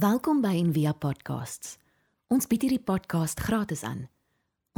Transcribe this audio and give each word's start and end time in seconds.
Welkom 0.00 0.38
by 0.40 0.54
Envia 0.56 0.94
Podcasts. 0.96 1.74
Ons 2.32 2.46
bied 2.48 2.62
hierdie 2.64 2.80
podcast 2.80 3.40
gratis 3.44 3.82
aan. 3.84 4.06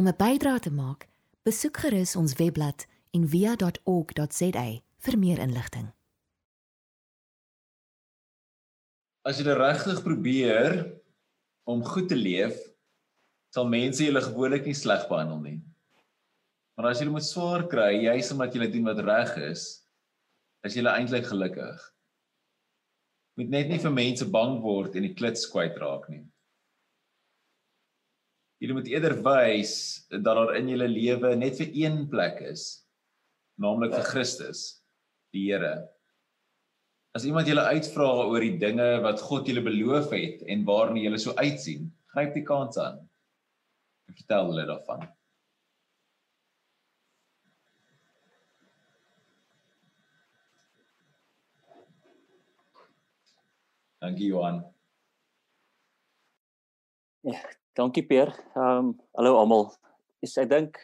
Om 0.00 0.08
'n 0.08 0.17
bydrae 0.18 0.58
te 0.58 0.72
maak, 0.72 1.06
besoek 1.46 1.76
gerus 1.84 2.17
ons 2.17 2.34
webblad 2.41 2.87
en 3.14 3.29
via.org.za 3.29 4.64
vir 5.04 5.19
meer 5.19 5.38
inligting. 5.38 5.93
As 9.22 9.38
jy 9.38 9.45
regtig 9.45 10.03
probeer 10.03 10.90
om 11.70 11.84
goed 11.84 12.09
te 12.09 12.16
leef, 12.16 12.59
sal 13.54 13.68
mense 13.68 14.02
julle 14.02 14.23
gewoonlik 14.27 14.64
nie 14.64 14.75
sleg 14.75 15.07
behandel 15.09 15.41
nie. 15.41 15.61
Maar 16.75 16.91
as 16.91 16.98
jy 16.98 17.07
moet 17.07 17.23
swaar 17.23 17.68
kry, 17.68 18.02
juis 18.09 18.32
omdat 18.32 18.54
jy 18.54 18.70
doen 18.73 18.91
wat 18.91 18.98
reg 18.98 19.36
is, 19.36 19.86
is 20.64 20.75
jy 20.75 20.82
eintlik 20.82 21.27
gelukkig. 21.27 21.93
Moet 23.41 23.53
net 23.53 23.71
nie 23.71 23.80
vir 23.80 23.95
mense 23.95 24.29
bang 24.29 24.59
word 24.64 24.96
en 24.99 25.07
die 25.07 25.14
klits 25.17 25.46
kwyt 25.49 25.79
raak 25.81 26.09
nie. 26.12 26.25
Jy 28.63 28.77
moet 28.77 28.90
eerder 28.93 29.17
wys 29.25 29.73
dat 30.13 30.23
daar 30.27 30.53
in 30.54 30.68
jou 30.71 30.79
lewe 30.79 31.32
net 31.35 31.57
vir 31.59 31.73
een 31.75 32.05
plek 32.12 32.39
is, 32.47 32.84
naamlik 33.59 33.97
vir 33.97 34.06
Christus, 34.06 34.61
die 35.34 35.48
Here. 35.48 35.73
As 37.17 37.27
iemand 37.28 37.48
julle 37.50 37.64
uitvra 37.75 38.06
oor 38.28 38.45
die 38.45 38.61
dinge 38.61 38.87
wat 39.05 39.20
God 39.20 39.48
julle 39.51 39.64
beloof 39.64 40.14
het 40.14 40.45
en 40.48 40.62
waarna 40.69 41.03
julle 41.03 41.19
so 41.20 41.34
uitsien, 41.41 41.91
gryp 42.14 42.37
die 42.37 42.45
kans 42.47 42.78
aan. 42.81 43.03
Vertel 44.12 44.53
hulle 44.53 44.69
daarvan. 44.69 45.09
Dankie 54.02 54.27
Johan. 54.27 54.64
Ja, 57.20 57.38
dankie 57.78 58.02
Peer. 58.02 58.34
Ehm 58.56 58.78
um, 58.78 58.89
hallo 59.14 59.36
almal. 59.39 59.69
Ek 60.27 60.48
dink 60.50 60.81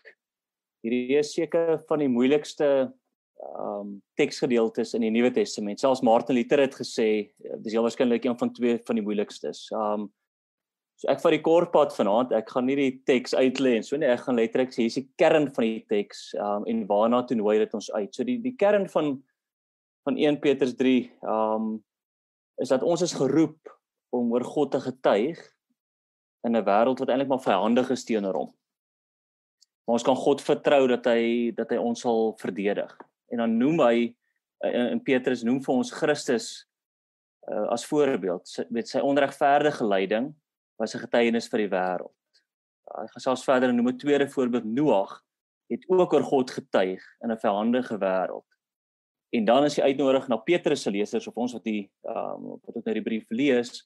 hierdie 0.86 1.16
is 1.18 1.32
seker 1.34 1.80
van 1.88 1.98
die 1.98 2.10
moeilikste 2.12 2.68
ehm 2.78 3.72
um, 3.72 3.96
teksgedeeltes 4.20 4.94
in 4.94 5.02
die 5.02 5.10
Nuwe 5.10 5.32
Testament. 5.34 5.82
Selfs 5.82 6.04
Martin 6.06 6.38
Luther 6.38 6.62
het 6.62 6.76
gesê 6.78 7.08
dis 7.64 7.74
heel 7.74 7.82
waarskynlik 7.82 8.28
een 8.28 8.38
van 8.38 8.52
twee 8.54 8.78
van 8.86 9.00
die 9.00 9.04
moeilikstes. 9.08 9.64
Ehm 9.72 10.04
um, 10.04 10.06
so 10.94 11.10
ek 11.10 11.18
vat 11.24 11.34
die 11.34 11.42
kort 11.42 11.74
pad 11.74 11.98
vanaand. 11.98 12.36
Ek 12.38 12.54
gaan 12.54 12.70
nie 12.70 12.78
die 12.78 12.94
teks 13.02 13.34
uitlê 13.34 13.74
en 13.80 13.88
so 13.88 13.98
nie. 13.98 14.06
Ek 14.06 14.22
gaan 14.28 14.38
letterlik 14.38 14.70
sê 14.70 14.86
hier's 14.86 15.00
die 15.00 15.08
kern 15.18 15.50
van 15.58 15.66
die 15.66 15.82
teks 15.90 16.22
ehm 16.38 16.62
um, 16.62 16.70
en 16.70 16.86
waarna 16.94 17.24
toe 17.26 17.40
nooi 17.42 17.58
dit 17.64 17.74
ons 17.74 17.90
uit. 17.98 18.14
So 18.14 18.22
die 18.22 18.38
die 18.46 18.54
kern 18.62 18.86
van 18.94 19.16
van 20.06 20.22
1 20.22 20.38
Petrus 20.46 20.78
3 20.78 20.96
ehm 21.02 21.58
um, 21.58 21.68
is 22.58 22.68
dat 22.68 22.82
ons 22.82 23.02
is 23.02 23.14
geroep 23.14 23.78
om 24.14 24.32
oor 24.32 24.44
God 24.44 24.72
te 24.74 24.80
getuig 24.80 25.38
in 26.46 26.56
'n 26.56 26.64
wêreld 26.64 26.98
wat 26.98 27.08
eintlik 27.08 27.28
maar 27.28 27.44
vyandig 27.44 27.90
is 27.90 28.04
teenoor 28.04 28.34
hom. 28.34 28.50
Maar 29.86 29.96
ons 29.98 30.02
kan 30.02 30.16
God 30.16 30.42
vertrou 30.42 30.86
dat 30.88 31.04
hy 31.04 31.52
dat 31.56 31.70
hy 31.70 31.76
ons 31.76 32.00
sal 32.00 32.34
verdedig. 32.38 32.98
En 33.32 33.38
dan 33.38 33.56
noem 33.56 33.80
hy 33.80 34.16
eh, 34.64 34.90
in 34.90 35.02
Petrus 35.02 35.42
noem 35.42 35.62
vir 35.64 35.74
ons 35.74 35.92
Christus 35.92 36.68
uh, 37.48 37.68
as 37.72 37.86
voorbeeld 37.86 38.66
met 38.70 38.88
sy 38.88 39.00
onregverdige 39.00 39.84
lyding 39.84 40.34
was 40.76 40.94
'n 40.94 41.04
getuienis 41.06 41.48
vir 41.48 41.58
die 41.58 41.72
wêreld. 41.72 42.14
Hy 42.88 43.06
gaan 43.06 43.20
selfs 43.20 43.44
verder 43.44 43.72
noem 43.72 43.88
'n 43.88 43.98
tweede 43.98 44.28
voorbeeld 44.28 44.64
Noag 44.64 45.22
het 45.68 45.84
ook 45.88 46.12
oor 46.12 46.22
God 46.22 46.50
getuig 46.50 47.02
in 47.20 47.32
'n 47.32 47.40
vyandige 47.40 47.98
wêreld. 47.98 48.48
En 49.30 49.44
dan 49.44 49.64
is 49.64 49.76
hy 49.76 49.90
uitnodig 49.92 50.28
na 50.28 50.36
Petrus 50.40 50.82
se 50.82 50.90
lesers 50.90 51.26
of 51.28 51.36
ons 51.36 51.52
wat 51.52 51.64
die 51.64 51.90
ehm 52.08 52.44
um, 52.44 52.60
wat 52.64 52.76
ook 52.76 52.84
nou 52.84 52.94
die 52.94 53.04
brief 53.04 53.30
lees 53.30 53.82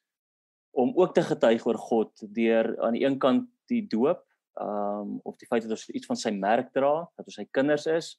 om 0.72 0.92
ook 0.96 1.14
te 1.14 1.22
getuig 1.22 1.66
oor 1.66 1.78
God 1.78 2.12
deur 2.32 2.72
aan 2.80 2.94
die 2.96 3.04
een 3.04 3.18
kant 3.18 3.48
die 3.68 3.82
doop 3.86 4.22
um 4.60 5.18
of 5.22 5.36
die 5.40 5.48
feit 5.48 5.64
dat 5.64 5.72
ons 5.72 5.88
iets 5.88 6.08
van 6.08 6.18
sy 6.18 6.32
merk 6.36 6.72
dra, 6.76 7.06
dat 7.16 7.28
ons 7.28 7.38
sy 7.40 7.46
kinders 7.56 7.86
is, 7.88 8.10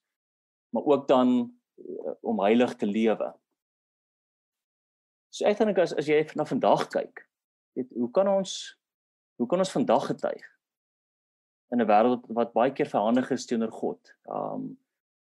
maar 0.74 0.86
ook 0.90 1.08
dan 1.08 1.34
uh, 1.78 2.14
om 2.22 2.42
heilig 2.42 2.74
te 2.76 2.90
lewe. 2.90 3.30
So 5.34 5.46
ek 5.50 5.62
dink 5.62 5.82
as 5.82 5.94
as 5.98 6.10
jy 6.10 6.24
na 6.38 6.46
vandag 6.50 6.88
kyk, 6.94 7.26
weet 7.78 7.94
hoe 7.98 8.10
kan 8.14 8.30
ons 8.30 8.56
hoe 9.42 9.50
kan 9.50 9.62
ons 9.62 9.74
vandag 9.74 10.10
getuig 10.12 10.50
in 11.74 11.82
'n 11.82 11.90
wêreld 11.90 12.26
wat 12.30 12.54
baie 12.54 12.74
keer 12.74 12.90
verhandig 12.90 13.32
is 13.32 13.46
teenoor 13.46 13.72
God. 13.72 14.14
Um 14.30 14.78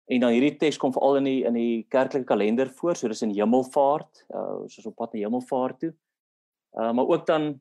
en 0.06 0.22
dan 0.22 0.34
hierdie 0.34 0.56
teks 0.58 0.78
kom 0.78 0.92
veral 0.94 1.20
in 1.20 1.28
die 1.28 1.38
in 1.48 1.56
die 1.58 1.86
kerklike 1.90 2.28
kalender 2.28 2.70
voor, 2.78 2.96
so 2.96 3.08
dis 3.10 3.24
in 3.26 3.34
Hemelvaart, 3.34 4.26
uh 4.34 4.66
soos 4.70 4.86
op 4.86 4.96
pad 4.96 5.14
na 5.14 5.26
Hemelvaart 5.26 5.80
toe. 5.82 5.94
Uh 6.78 6.92
maar 6.92 7.08
ook 7.08 7.26
dan 7.26 7.56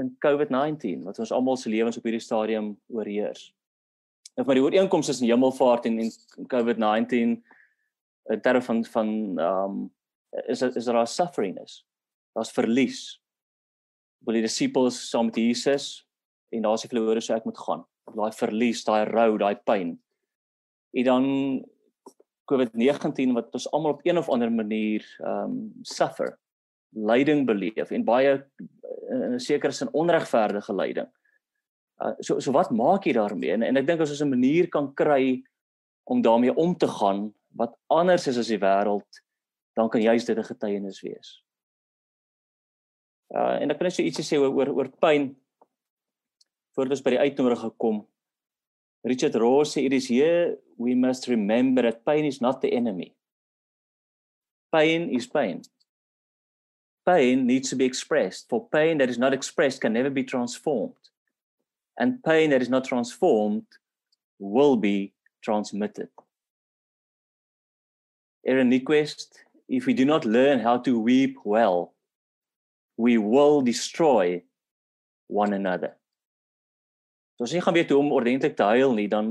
in 0.00 0.16
COVID-19 0.26 1.04
wat 1.04 1.18
ons 1.18 1.32
almal 1.32 1.56
se 1.56 1.70
lewens 1.70 1.96
op 1.96 2.06
hierdie 2.08 2.22
stadium 2.24 2.74
oorheers. 2.88 3.50
En 4.38 4.46
vir 4.48 4.56
die 4.56 4.64
ooreenkomste 4.64 5.12
tussen 5.12 5.28
hemelvaart 5.28 5.88
en, 5.90 5.98
en 6.00 6.50
COVID-19 6.54 7.34
in 8.30 8.42
terme 8.44 8.62
van 8.62 8.84
van 8.94 9.08
um 9.44 9.80
is 10.46 10.62
is 10.62 10.84
daar 10.84 11.06
suffering 11.06 11.58
is. 11.60 11.84
Daar's 12.34 12.52
verlies. 12.54 13.00
Wil 14.24 14.38
die 14.38 14.46
disippels 14.46 15.00
saam 15.10 15.30
met 15.30 15.36
Jesus 15.36 16.06
en 16.54 16.62
daar's 16.62 16.84
die 16.86 16.90
verlore 16.92 17.20
so 17.20 17.34
ek 17.34 17.48
moet 17.48 17.58
gaan. 17.58 17.84
Daai 18.14 18.32
verlies, 18.34 18.84
daai 18.86 19.04
rou, 19.10 19.36
daai 19.38 19.56
pyn. 19.66 19.96
En 20.92 21.04
dan 21.04 21.24
COVID-19 22.50 23.34
wat 23.36 23.54
ons 23.54 23.70
almal 23.70 23.94
op 23.94 24.04
een 24.06 24.18
of 24.18 24.28
ander 24.28 24.52
manier 24.52 25.06
um 25.22 25.72
suffer 25.82 26.38
lyding 26.90 27.46
beleef 27.46 27.90
en 27.90 28.04
baie 28.04 28.32
in 29.10 29.34
'n 29.34 29.40
sekere 29.40 29.72
sin 29.72 29.92
onregverdige 29.92 30.74
lyding. 30.74 31.08
Uh, 32.00 32.14
so 32.18 32.40
so 32.40 32.52
wat 32.52 32.70
maak 32.70 33.04
jy 33.04 33.12
daarmee? 33.12 33.52
En, 33.52 33.62
en 33.62 33.76
ek 33.76 33.86
dink 33.86 34.00
as 34.00 34.10
ons 34.10 34.22
'n 34.22 34.30
manier 34.32 34.68
kan 34.68 34.94
kry 34.94 35.42
om 36.04 36.22
daarmee 36.22 36.54
om 36.54 36.76
te 36.76 36.88
gaan 36.88 37.34
wat 37.54 37.76
anders 37.86 38.26
is 38.26 38.38
as 38.38 38.48
die 38.48 38.58
wêreld, 38.58 39.22
dan 39.74 39.88
kan 39.88 40.02
juist 40.02 40.26
dit 40.26 40.38
'n 40.38 40.42
getuienis 40.42 41.00
wees. 41.02 41.42
Uh 43.34 43.62
en 43.62 43.70
ek 43.70 43.78
kan 43.78 43.86
net 43.86 43.94
so 43.94 44.02
ietsie 44.02 44.24
sê 44.24 44.38
oor 44.38 44.68
oor, 44.68 44.88
pyn 44.88 45.36
voordat 46.74 46.96
ons 46.98 47.02
by 47.02 47.10
die 47.10 47.24
uitnodiging 47.26 47.70
gekom. 47.70 48.06
Richard 49.04 49.34
Ross 49.34 49.74
sê 49.74 49.86
it 49.86 49.92
is 49.92 50.08
here 50.08 50.56
we 50.76 50.94
must 50.94 51.28
remember 51.28 51.82
that 51.82 52.04
pain 52.04 52.24
is 52.24 52.40
not 52.40 52.60
the 52.60 52.72
enemy. 52.72 53.14
Pain 54.72 55.10
is 55.10 55.26
pain 55.26 55.62
pain 57.10 57.46
needs 57.46 57.70
to 57.70 57.76
be 57.76 57.84
expressed. 57.84 58.48
For 58.48 58.68
pain 58.68 58.98
that 58.98 59.10
is 59.10 59.18
not 59.18 59.32
expressed 59.32 59.80
can 59.80 59.92
never 59.92 60.10
be 60.10 60.24
transformed. 60.24 60.94
And 61.98 62.22
pain 62.22 62.50
that 62.50 62.62
is 62.62 62.68
not 62.68 62.84
transformed 62.84 63.66
will 64.38 64.76
be 64.76 65.12
transmitted. 65.42 66.08
Aaron 68.46 68.70
Nyquist, 68.70 69.26
if 69.68 69.86
we 69.86 69.92
do 69.92 70.04
not 70.04 70.24
learn 70.24 70.60
how 70.60 70.78
to 70.78 70.98
weep 70.98 71.36
well, 71.44 71.92
we 72.96 73.18
will 73.18 73.60
destroy 73.60 74.42
one 75.26 75.52
another. 75.52 75.96
So 77.40 77.46
as 77.46 77.54
jy 77.56 77.60
gaan 77.64 77.72
weet 77.72 77.88
hoe 77.88 78.02
om 78.02 78.10
ordentlik 78.12 78.52
te 78.52 78.66
huil 78.68 78.90
nie, 78.92 79.06
dan 79.08 79.30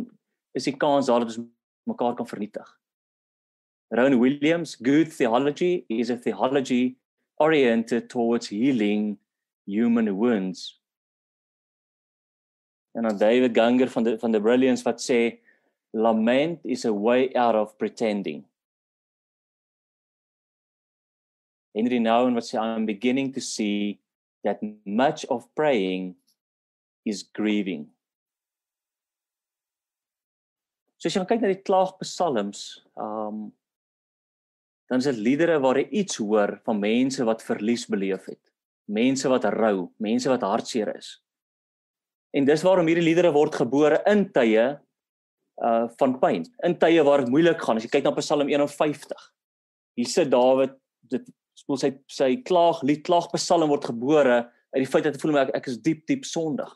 is 0.58 0.66
die 0.66 0.74
kans 0.74 1.06
daar 1.06 1.22
dat 1.22 1.30
ons 1.30 1.44
mekaar 1.86 2.16
kan 2.18 2.26
vernietig. 2.26 2.66
Rowan 3.94 4.16
Williams, 4.18 4.74
good 4.74 5.12
theology 5.14 5.86
is 5.94 6.10
a 6.10 6.18
theology 6.18 6.98
oriented 7.38 8.08
towards 8.10 8.50
healing 8.50 9.20
human 9.70 10.10
wounds. 10.18 10.82
En 12.98 13.06
dan 13.06 13.18
David 13.22 13.54
Ganger 13.54 13.94
van 13.94 14.04
die 14.04 14.18
van 14.18 14.34
the 14.34 14.42
brilliance 14.42 14.82
wat 14.90 15.06
sê 15.06 15.38
lament 15.94 16.66
is 16.66 16.88
a 16.90 16.94
way 16.94 17.30
out 17.38 17.54
of 17.54 17.78
pretending. 17.78 18.42
Henry 21.78 22.02
Nouwen 22.02 22.34
wat 22.34 22.50
sê 22.50 22.58
I'm 22.58 22.90
beginning 22.90 23.30
to 23.38 23.40
see 23.40 24.02
that 24.42 24.66
much 24.82 25.30
of 25.30 25.46
praying 25.54 26.16
is 27.06 27.22
grieving. 27.22 27.86
So 31.00 31.08
as 31.08 31.16
jy 31.16 31.24
kyk 31.24 31.44
na 31.44 31.54
die 31.54 31.64
klaagpsalms, 31.64 32.84
um 33.00 33.50
dan 34.90 35.04
is 35.04 35.06
dit 35.06 35.20
liedere 35.22 35.60
waar 35.62 35.78
jy 35.78 35.86
iets 36.02 36.18
hoor 36.18 36.56
van 36.66 36.80
mense 36.82 37.22
wat 37.28 37.44
verlies 37.46 37.84
beleef 37.86 38.24
het. 38.26 38.42
Mense 38.90 39.30
wat 39.30 39.46
rou, 39.54 39.92
mense 40.02 40.32
wat 40.32 40.42
hartseer 40.42 40.90
is. 40.96 41.12
En 42.34 42.48
dis 42.48 42.64
waarom 42.66 42.90
hierdie 42.90 43.06
liedere 43.06 43.30
word 43.36 43.60
gebore 43.62 44.02
in 44.10 44.26
tye 44.34 44.66
uh 45.60 45.86
van 46.00 46.16
pyn, 46.20 46.48
in 46.66 46.76
tye 46.82 47.04
waar 47.06 47.24
dit 47.24 47.32
moeilik 47.32 47.62
gaan. 47.62 47.78
As 47.78 47.86
jy 47.86 47.92
kyk 47.94 48.08
na 48.08 48.16
Psalm 48.18 48.50
51. 48.50 49.30
Hier 50.00 50.10
sit 50.10 50.32
Dawid, 50.32 50.74
dit 51.12 51.30
spoel 51.60 51.80
sy 51.80 51.92
sy 52.12 52.30
klaag 52.48 52.82
lied, 52.88 53.06
klaagpsalm 53.08 53.70
word 53.72 53.88
gebore 53.92 54.42
uit 54.74 54.82
die 54.84 54.90
feit 54.90 55.06
dat 55.06 55.16
hy 55.16 55.22
voel 55.22 55.42
ek, 55.44 55.54
ek 55.62 55.72
is 55.72 55.80
diep 55.86 56.04
diep 56.10 56.28
sondig. 56.28 56.72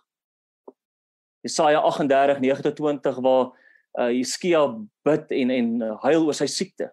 Jesaja 1.44 1.81
38:29 1.84 3.20
waar 3.25 3.52
uh 4.00 4.10
Jeskia 4.10 4.66
bid 5.06 5.31
en 5.31 5.51
en 5.54 5.69
huil 6.06 6.25
oor 6.25 6.38
sy 6.38 6.48
siekte. 6.50 6.90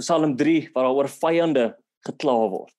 Psalm 0.00 0.36
3 0.36 0.70
waar 0.74 0.88
daar 0.88 0.98
oor 0.98 1.08
vyande 1.12 1.66
gekla 2.06 2.36
word. 2.52 2.76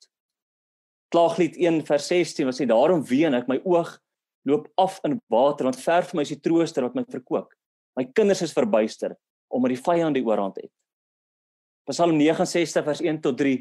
Klaaglied 1.12 1.58
1 1.60 1.82
vers 1.88 2.08
16 2.08 2.48
wat 2.48 2.58
sê 2.58 2.68
daarom 2.70 3.04
ween 3.10 3.36
ek 3.38 3.50
my 3.52 3.60
oog 3.66 3.98
loop 4.48 4.70
af 4.82 5.00
in 5.06 5.20
water 5.30 5.68
want 5.70 5.80
ver 5.82 6.06
vir 6.08 6.18
my 6.18 6.26
is 6.26 6.34
die 6.34 6.42
trooster 6.42 6.86
wat 6.86 6.96
my 6.98 7.04
verkoop. 7.06 7.52
My 7.98 8.06
kinders 8.16 8.42
is 8.46 8.56
verbuister 8.56 9.18
omdat 9.52 9.76
die 9.76 9.84
vyand 9.84 10.18
die 10.18 10.26
oorhand 10.26 10.58
het. 10.62 10.72
Psalm 11.90 12.16
69 12.18 12.86
vers 12.86 13.02
1 13.04 13.22
tot 13.26 13.38
3 13.38 13.60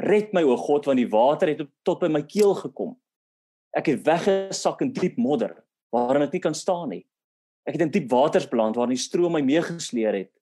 Red 0.00 0.32
my 0.32 0.40
o 0.48 0.56
God 0.56 0.88
want 0.88 1.00
die 1.00 1.10
water 1.10 1.52
het 1.52 1.60
tot 1.84 2.00
by 2.00 2.08
my 2.08 2.22
keel 2.24 2.54
gekom. 2.56 2.94
Ek 3.76 3.90
het 3.92 4.04
weggesak 4.06 4.80
in 4.84 4.92
diep 4.96 5.18
modder 5.20 5.54
waarin 5.92 6.24
ek 6.24 6.36
nie 6.36 6.44
kan 6.44 6.56
staan 6.56 6.88
nie. 6.94 7.04
Ek 7.68 7.76
het 7.76 7.84
in 7.84 7.92
diep 7.94 8.10
waters 8.10 8.48
beland 8.50 8.76
waarin 8.76 8.96
die 8.96 9.02
stroom 9.02 9.36
my 9.36 9.42
meegesleer 9.46 10.16
het. 10.24 10.32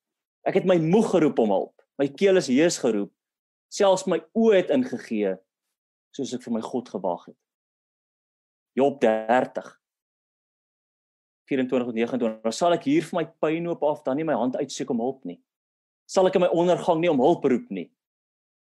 Ek 0.47 0.57
het 0.57 0.69
my 0.69 0.79
moeg 0.81 1.11
geroep 1.13 1.39
om 1.43 1.53
hulp. 1.53 1.75
My 2.01 2.09
keel 2.09 2.41
is 2.41 2.49
heus 2.49 2.79
geroep. 2.81 3.13
Selfs 3.71 4.07
my 4.09 4.19
oë 4.35 4.63
het 4.63 4.73
ingegee 4.75 5.37
soos 6.17 6.33
ek 6.35 6.43
vir 6.43 6.57
my 6.57 6.63
God 6.65 6.89
gewag 6.91 7.29
het. 7.29 7.39
Job 8.79 8.99
30 9.03 9.69
24:29 11.51 12.43
Dan 12.43 12.55
sal 12.55 12.75
ek 12.77 12.87
hier 12.87 13.03
vir 13.03 13.19
my 13.19 13.27
pynhoop 13.43 13.83
af 13.83 14.05
dan 14.07 14.17
nie 14.17 14.27
my 14.27 14.37
hand 14.39 14.57
uitseek 14.57 14.91
om 14.91 15.03
hulp 15.03 15.25
nie. 15.27 15.41
Sal 16.07 16.27
ek 16.27 16.39
in 16.39 16.47
my 16.47 16.51
ondergang 16.55 17.01
nie 17.03 17.11
om 17.11 17.23
hulp 17.23 17.45
roep 17.45 17.71
nie. 17.71 17.89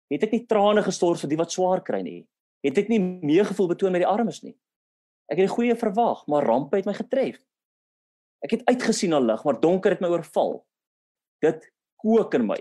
Het 0.10 0.24
ek 0.28 0.36
nie 0.36 0.46
trane 0.46 0.84
gestort 0.86 1.22
vir 1.22 1.32
die 1.34 1.40
wat 1.42 1.54
swaar 1.54 1.82
kry 1.82 2.02
nie. 2.06 2.22
Het 2.66 2.78
ek 2.78 2.90
nie 2.90 3.02
meegevoel 3.02 3.74
betoon 3.74 3.94
met 3.94 4.06
die 4.06 4.10
armes 4.10 4.44
nie. 4.46 4.56
Ek 5.30 5.40
het 5.40 5.48
die 5.50 5.56
goeie 5.56 5.76
verwag, 5.78 6.24
maar 6.30 6.46
rampe 6.46 6.78
het 6.78 6.86
my 6.86 6.94
getref. 6.94 7.42
Ek 8.46 8.60
het 8.60 8.66
uitgesien 8.70 9.10
na 9.16 9.20
lig, 9.20 9.42
maar 9.46 9.58
donker 9.62 9.96
het 9.96 10.02
my 10.04 10.12
oorval. 10.14 10.60
Dit 11.42 11.66
kook 12.02 12.36
in 12.38 12.46
my. 12.46 12.60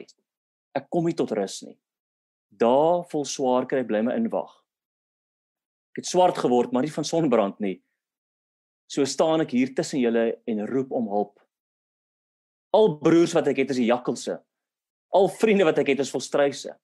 Ek 0.74 0.88
kom 0.90 1.04
nie 1.08 1.16
tot 1.16 1.34
rus 1.36 1.60
nie. 1.66 1.76
Daar 2.48 3.04
vol 3.10 3.26
swaar 3.28 3.66
kry 3.68 3.82
bly 3.86 4.00
my 4.06 4.14
inwag. 4.16 4.52
Ek 5.92 6.02
het 6.02 6.08
swart 6.08 6.38
geword, 6.40 6.72
maar 6.72 6.86
nie 6.86 6.94
van 6.94 7.06
sonbrand 7.06 7.60
nie. 7.62 7.76
So 8.90 9.04
staan 9.08 9.44
ek 9.44 9.52
hier 9.54 9.72
tussen 9.76 10.00
julle 10.00 10.24
en 10.50 10.64
roep 10.70 10.92
om 10.94 11.10
hulp. 11.12 11.36
Al 12.74 12.96
broers 13.02 13.34
wat 13.36 13.48
ek 13.52 13.62
het 13.62 13.74
is 13.74 13.80
die 13.82 13.90
jakkalse. 13.90 14.40
Al 15.14 15.28
vriende 15.30 15.66
wat 15.68 15.78
ek 15.82 15.92
het 15.92 16.02
is 16.02 16.10
volstruise. 16.10 16.74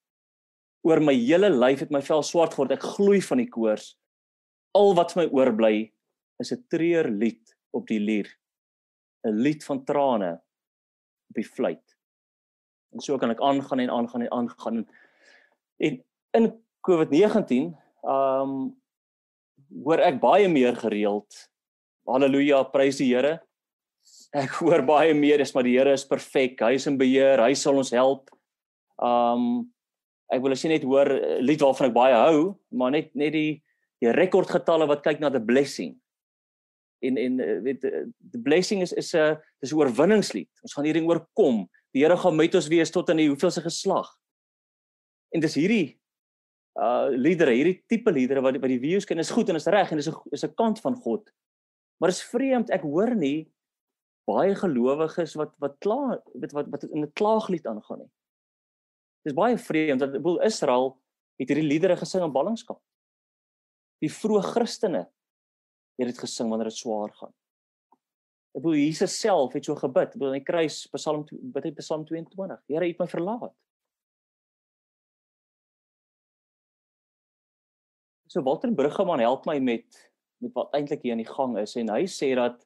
Oor 0.86 1.02
my 1.02 1.16
hele 1.16 1.50
lyf 1.52 1.82
het 1.84 1.90
my 1.92 2.00
vel 2.04 2.22
swart 2.24 2.54
geword. 2.54 2.76
Ek 2.76 2.86
gloei 2.96 3.18
van 3.24 3.42
die 3.42 3.48
koors. 3.50 3.94
Al 4.76 4.94
wat 4.94 5.16
my 5.18 5.26
oorbly 5.34 5.90
is 6.40 6.52
'n 6.52 6.62
treur 6.70 7.10
lied 7.10 7.56
op 7.74 7.88
die 7.88 7.98
lier. 7.98 8.30
'n 9.26 9.42
Lied 9.42 9.64
van 9.64 9.84
trane 9.84 10.32
op 11.28 11.34
die 11.34 11.46
fluit. 11.46 11.96
En 12.92 13.00
so 13.00 13.18
kan 13.18 13.30
ek 13.30 13.40
aangaan 13.40 13.78
en 13.78 13.90
aangaan 13.90 14.22
en 14.22 14.32
aangaan. 14.32 14.88
En 15.78 16.04
in 16.30 16.46
COVID-19, 16.80 17.76
ehm 18.02 18.42
um, 18.42 18.80
hoor 19.84 20.02
ek 20.02 20.18
baie 20.20 20.48
meer 20.50 20.74
gereeld 20.76 21.46
haleluja 22.10 22.62
prys 22.72 22.98
die 23.00 23.10
Here 23.12 23.38
ek 24.34 24.60
hoor 24.60 24.82
baie 24.86 25.14
meer 25.14 25.42
is 25.44 25.52
maar 25.54 25.66
die 25.66 25.76
Here 25.76 25.94
is 25.94 26.06
perfek 26.08 26.62
hy 26.64 26.74
is 26.78 26.88
in 26.90 26.98
beheer 27.00 27.42
hy 27.42 27.52
sal 27.58 27.78
ons 27.80 27.92
help 27.94 28.30
um 29.00 29.68
ek 30.30 30.42
wil 30.42 30.54
as 30.54 30.62
jy 30.64 30.74
net 30.74 30.86
hoor 30.86 31.10
lied 31.42 31.62
waarvan 31.62 31.90
ek 31.90 31.96
baie 31.96 32.18
hou 32.18 32.44
maar 32.74 32.94
net 32.94 33.14
net 33.18 33.34
die 33.36 33.60
die 34.00 34.12
rekordgetalle 34.16 34.88
wat 34.88 35.04
kyk 35.04 35.20
na 35.20 35.30
the 35.32 35.42
blessing 35.42 35.94
en 37.00 37.16
en 37.16 37.62
weet 37.64 37.80
the 37.80 38.40
blessing 38.42 38.82
is 38.82 38.92
is 38.92 39.14
'n 39.14 39.36
dis 39.60 39.72
'n 39.72 39.76
oorwinningslied 39.76 40.50
ons 40.62 40.74
gaan 40.74 40.84
hierdie 40.84 41.06
oorkom 41.06 41.68
die 41.92 42.04
Here 42.04 42.16
gaan 42.16 42.36
met 42.36 42.54
ons 42.54 42.68
wees 42.68 42.90
tot 42.90 43.08
in 43.08 43.16
die 43.16 43.28
hoeveelste 43.28 43.62
geslag 43.62 44.08
en 45.30 45.40
dis 45.40 45.54
hierdie 45.54 46.00
uh 46.78 47.10
liedere, 47.10 47.54
hierdie 47.56 47.80
tipe 47.90 48.12
liedere 48.14 48.42
wat 48.44 48.60
wat 48.60 48.70
die 48.70 48.80
views 48.82 49.06
ken 49.08 49.18
is 49.18 49.32
goed 49.34 49.50
en 49.50 49.58
is 49.58 49.66
reg 49.66 49.90
en 49.90 49.98
is 49.98 50.08
'n 50.08 50.14
is 50.32 50.44
'n 50.44 50.54
kant 50.54 50.80
van 50.80 50.94
God. 50.94 51.30
Maar 51.98 52.10
is 52.10 52.22
vreemd, 52.22 52.70
ek 52.70 52.82
hoor 52.82 53.14
nie 53.14 53.50
baie 54.26 54.54
gelowiges 54.54 55.34
wat 55.34 55.54
wat 55.58 55.78
kla, 55.80 56.22
weet 56.34 56.52
wat 56.52 56.68
wat 56.70 56.84
in 56.84 57.04
'n 57.04 57.12
klaaglied 57.12 57.66
aangaan 57.66 57.98
nie. 57.98 58.10
Dis 59.24 59.34
baie 59.34 59.58
vreemd 59.58 60.00
dat 60.00 60.12
bedoel 60.12 60.42
Israel 60.42 60.98
het 61.38 61.48
hierdie 61.48 61.68
liedere 61.68 61.96
gesing 61.96 62.24
in 62.24 62.32
ballingskap. 62.32 62.80
Die 64.00 64.10
vroeë 64.10 64.42
Christene 64.42 65.10
het 66.00 66.14
dit 66.14 66.22
gesing 66.24 66.48
wanneer 66.48 66.70
dit 66.70 66.80
swaar 66.80 67.12
gaan. 67.18 67.32
Ek 68.50 68.62
bedoel 68.64 68.80
Jesus 68.80 69.14
self 69.20 69.54
het 69.54 69.66
so 69.68 69.76
gebid, 69.78 70.14
bedoel 70.16 70.34
in 70.34 70.40
die 70.40 70.46
kruis 70.46 70.82
Psalm 70.96 71.26
bid 71.28 71.68
hy 71.68 71.74
Psalm 71.78 72.06
22. 72.08 72.62
Here, 72.72 72.86
U 72.86 72.88
het 72.88 73.02
my 73.02 73.06
verlaat. 73.10 73.52
So 78.30 78.42
Walter 78.46 78.70
Bruggeman 78.74 79.22
help 79.22 79.46
my 79.46 79.58
met 79.58 80.10
met 80.40 80.54
wat 80.56 80.72
eintlik 80.72 81.02
hier 81.04 81.12
aan 81.12 81.20
die 81.20 81.28
gang 81.28 81.56
is 81.60 81.76
en 81.76 81.90
hy 81.92 82.06
sê 82.08 82.30
dat 82.38 82.62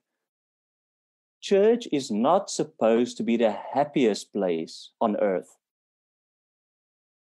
church 1.43 1.89
is 1.91 2.11
not 2.15 2.51
supposed 2.51 3.19
to 3.19 3.25
be 3.27 3.37
the 3.37 3.51
happiest 3.51 4.31
place 4.33 4.95
on 5.01 5.19
earth. 5.19 5.59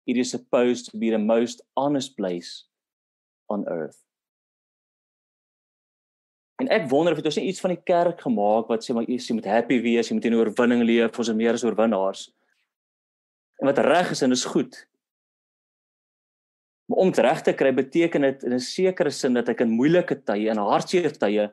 It 0.06 0.16
is 0.16 0.30
supposed 0.30 0.90
to 0.92 0.98
be 0.98 1.10
the 1.10 1.18
most 1.18 1.64
honest 1.74 2.14
place 2.16 2.68
on 3.50 3.66
earth. 3.66 4.05
En 6.56 6.70
ek 6.72 6.88
wonder 6.88 7.12
of 7.12 7.20
dit 7.20 7.28
ons 7.28 7.36
iets 7.36 7.60
van 7.60 7.74
die 7.74 7.82
kerk 7.84 8.22
gemaak 8.24 8.70
wat 8.72 8.84
sê 8.84 8.94
maar 8.96 9.04
jy 9.04 9.34
moet 9.36 9.48
happy 9.50 9.80
wees, 9.84 10.08
jy 10.08 10.16
moet 10.16 10.28
in 10.28 10.38
oorwinning 10.38 10.84
leef, 10.88 11.18
ons 11.18 11.28
is 11.28 11.36
meer 11.36 11.56
as 11.58 11.64
oorwinnaars. 11.66 12.30
En 13.60 13.68
wat 13.68 13.80
reg 13.84 14.12
is 14.14 14.22
en 14.24 14.32
is 14.32 14.44
goed. 14.48 14.78
Maar 16.88 17.02
om 17.02 17.12
reg 17.12 17.42
te 17.42 17.52
kry 17.52 17.72
beteken 17.74 18.22
dit 18.22 18.44
in 18.44 18.54
'n 18.54 18.60
sekere 18.60 19.10
sin 19.10 19.34
dat 19.34 19.48
ek 19.48 19.60
in 19.60 19.76
moeilike 19.76 20.22
tye 20.24 20.50
en 20.50 20.58
hartseer 20.58 21.12
tye 21.18 21.52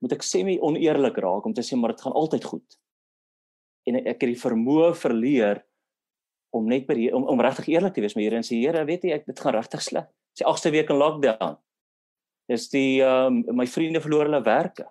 moet 0.00 0.12
ek 0.12 0.22
semi 0.22 0.58
oneerlik 0.60 1.16
raak 1.16 1.46
om 1.46 1.54
te 1.54 1.62
sê 1.62 1.76
maar 1.76 1.92
dit 1.92 2.00
gaan 2.00 2.12
altyd 2.12 2.44
goed. 2.44 2.78
En 3.86 3.96
ek 3.96 4.20
het 4.20 4.30
die 4.32 4.40
vermoë 4.40 4.94
verleer 4.94 5.64
om 6.50 6.66
net 6.66 6.86
by 6.86 6.94
die 6.94 7.10
om, 7.14 7.24
om 7.24 7.40
regtig 7.40 7.68
eerlik 7.68 7.94
te 7.94 8.00
wees 8.00 8.14
met 8.16 8.24
Here 8.24 8.36
en 8.36 8.46
sê 8.46 8.58
Here, 8.58 8.84
weet 8.84 9.04
jy 9.04 9.12
ek 9.12 9.26
dit 9.26 9.40
gaan 9.40 9.54
regtig 9.54 9.82
sleg. 9.82 10.06
Sê 10.34 10.46
agste 10.46 10.70
week 10.70 10.90
in 10.90 10.96
lockdown. 10.96 11.56
Is 12.52 12.68
die 12.72 13.00
ehm 13.02 13.42
um, 13.48 13.56
my 13.56 13.66
vriende 13.66 14.02
verloor 14.04 14.28
hulle 14.28 14.42
werke. 14.44 14.88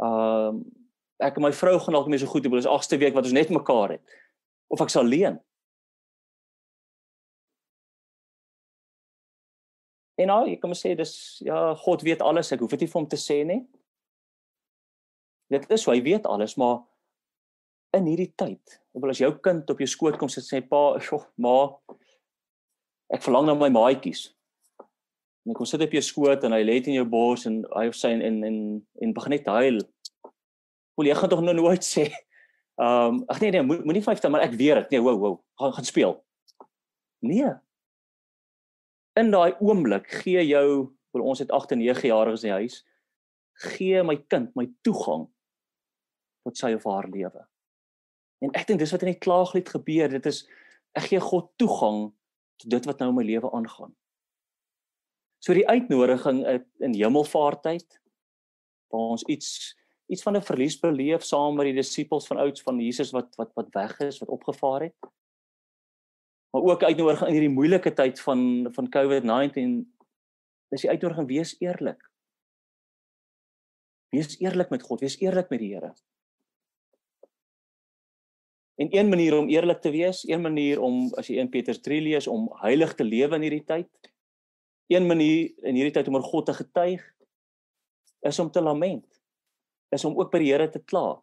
Ehm 0.00 0.60
um, 0.60 0.62
ek 1.22 1.36
en 1.38 1.44
my 1.44 1.52
vrou 1.54 1.76
gaan 1.78 1.94
dalk 1.94 2.08
nie 2.10 2.18
so 2.18 2.26
goed 2.26 2.42
hê, 2.44 2.50
dis 2.50 2.66
agste 2.66 2.98
week 2.98 3.14
wat 3.14 3.28
ons 3.28 3.36
net 3.36 3.50
mekaar 3.54 3.94
het. 3.94 4.16
Of 4.72 4.80
ek 4.82 4.90
sal 4.90 5.06
leen. 5.06 5.38
En 10.18 10.28
nou, 10.28 10.42
jy 10.50 10.58
kan 10.60 10.74
sê 10.76 10.96
dis 10.98 11.14
ja, 11.46 11.72
God 11.84 12.02
weet 12.02 12.22
alles. 12.22 12.52
Ek 12.52 12.60
hoef 12.60 12.74
dit 12.74 12.84
nie 12.84 12.90
vir 12.90 13.00
hom 13.00 13.08
te 13.08 13.18
sê 13.20 13.42
nie. 13.48 13.62
Dit 15.52 15.68
is 15.70 15.84
so, 15.84 15.92
hy 15.92 16.02
weet 16.04 16.26
alles, 16.26 16.56
maar 16.60 16.82
in 17.96 18.06
hierdie 18.08 18.30
tyd, 18.40 18.78
ek 18.96 19.02
wil 19.04 19.12
as 19.12 19.20
jou 19.20 19.30
kind 19.44 19.68
op 19.68 19.80
jou 19.82 19.88
skoot 19.90 20.16
kom 20.20 20.30
sit 20.32 20.46
sê 20.46 20.62
pa, 20.64 20.94
"Sjoe, 21.04 21.26
ma, 21.36 21.76
ek 23.12 23.24
verlang 23.24 23.46
na 23.46 23.56
my 23.58 23.68
maatjies." 23.72 24.30
En 25.42 25.52
ek 25.52 25.58
kom 25.58 25.66
sit 25.66 25.82
op 25.82 25.94
jou 25.96 26.02
skoot 26.06 26.44
en 26.46 26.54
hy 26.54 26.62
lê 26.62 26.78
in 26.82 26.98
jou 27.00 27.06
bors 27.08 27.46
en 27.50 27.62
hy 27.74 27.88
of 27.90 27.98
sy 27.98 28.12
en 28.14 28.22
en 28.28 28.42
en, 28.46 28.58
en 29.02 29.14
begin 29.16 29.36
net 29.36 29.48
huil. 29.50 29.80
Wil 30.98 31.10
jy 31.10 31.16
gaan 31.18 31.32
tog 31.32 31.42
nou 31.42 31.56
nooit 31.58 31.86
sê 31.86 32.10
Ehm 32.80 33.18
um, 33.20 33.24
ag 33.28 33.40
nee 33.42 33.50
nee 33.52 33.62
moenie 33.62 34.00
mo 34.00 34.06
50 34.06 34.30
maar 34.32 34.46
ek 34.46 34.54
weet 34.56 34.78
dit. 34.80 34.94
Nee, 34.94 35.02
wow 35.04 35.18
wow. 35.20 35.34
Gaan 35.60 35.74
gaan 35.76 35.84
speel. 35.84 36.14
Nee, 37.22 37.50
in 39.20 39.30
daai 39.30 39.52
oomblik 39.60 40.08
gee 40.22 40.40
jou 40.46 40.66
wil 41.12 41.24
ons 41.28 41.42
het 41.42 41.50
8 41.52 41.74
en 41.76 41.82
9 41.84 42.08
jariges 42.08 42.42
in 42.42 42.48
die 42.48 42.58
huis 42.62 42.78
gee 43.74 44.02
my 44.02 44.16
kind 44.32 44.54
my 44.56 44.64
toegang 44.86 45.26
tot 46.42 46.58
sy 46.58 46.72
of 46.74 46.86
haar 46.88 47.08
lewe. 47.12 47.44
En 48.42 48.54
ek 48.58 48.66
dink 48.66 48.80
dis 48.80 48.92
wat 48.94 49.04
in 49.04 49.12
die 49.12 49.22
klaaglied 49.22 49.68
gebeur, 49.70 50.08
dit 50.10 50.26
is 50.26 50.42
ek 50.98 51.10
gee 51.10 51.20
God 51.22 51.52
toegang 51.60 52.08
tot 52.62 52.70
dit 52.72 52.88
wat 52.88 53.02
nou 53.02 53.12
in 53.12 53.18
my 53.20 53.26
lewe 53.28 53.52
aangaan. 53.52 53.92
So 55.42 55.54
die 55.54 55.66
uitnodiging 55.68 56.44
in 56.78 56.94
hemelvaartyd 56.94 57.98
waar 58.92 59.14
ons 59.16 59.24
iets 59.26 59.74
iets 60.12 60.22
van 60.22 60.36
'n 60.36 60.44
verlies 60.44 60.78
beleef 60.78 61.24
saam 61.24 61.56
met 61.56 61.70
die 61.70 61.80
disippels 61.80 62.26
van 62.26 62.38
ouds 62.38 62.62
van 62.62 62.80
Jesus 62.80 63.10
wat 63.10 63.34
wat 63.36 63.50
wat 63.54 63.74
weg 63.74 63.98
is, 64.00 64.18
wat 64.18 64.28
opgevaar 64.28 64.82
het 64.82 65.12
maar 66.52 66.62
ook 66.62 66.82
uitnodig 66.82 67.22
in 67.26 67.32
hierdie 67.32 67.52
moeilike 67.52 67.92
tyd 67.96 68.20
van 68.20 68.68
van 68.76 68.88
COVID-19 68.96 69.76
is 70.72 70.84
die 70.84 70.90
uitnodiging 70.90 71.28
wees 71.28 71.54
eerlik. 71.60 72.00
Wees 74.12 74.36
eerlik 74.40 74.70
met 74.70 74.82
God, 74.82 75.00
wees 75.00 75.16
eerlik 75.20 75.48
met 75.48 75.60
die 75.60 75.72
Here. 75.74 75.94
En 78.80 78.88
een 78.90 79.08
manier 79.08 79.36
om 79.38 79.48
eerlik 79.48 79.80
te 79.80 79.90
wees, 79.90 80.22
een 80.28 80.40
manier 80.40 80.80
om 80.80 81.06
as 81.20 81.28
jy 81.28 81.38
1 81.40 81.48
Petrus 81.52 81.80
3 81.80 82.00
lees 82.04 82.28
om 82.28 82.50
heilig 82.60 82.94
te 82.94 83.04
lewe 83.04 83.36
in 83.36 83.46
hierdie 83.48 83.64
tyd, 83.64 84.11
een 84.86 85.06
manier 85.06 85.52
in 85.62 85.74
hierdie 85.74 85.92
tyd 85.92 86.08
om 86.08 86.14
oor 86.18 86.26
God 86.26 86.46
te 86.46 86.54
getuig 86.54 87.02
is 88.20 88.38
om 88.38 88.50
te 88.50 88.62
lament. 88.62 89.06
Is 89.90 90.04
om 90.04 90.16
ook 90.18 90.30
by 90.32 90.38
die 90.38 90.52
Here 90.52 90.68
te 90.70 90.82
kla. 90.82 91.22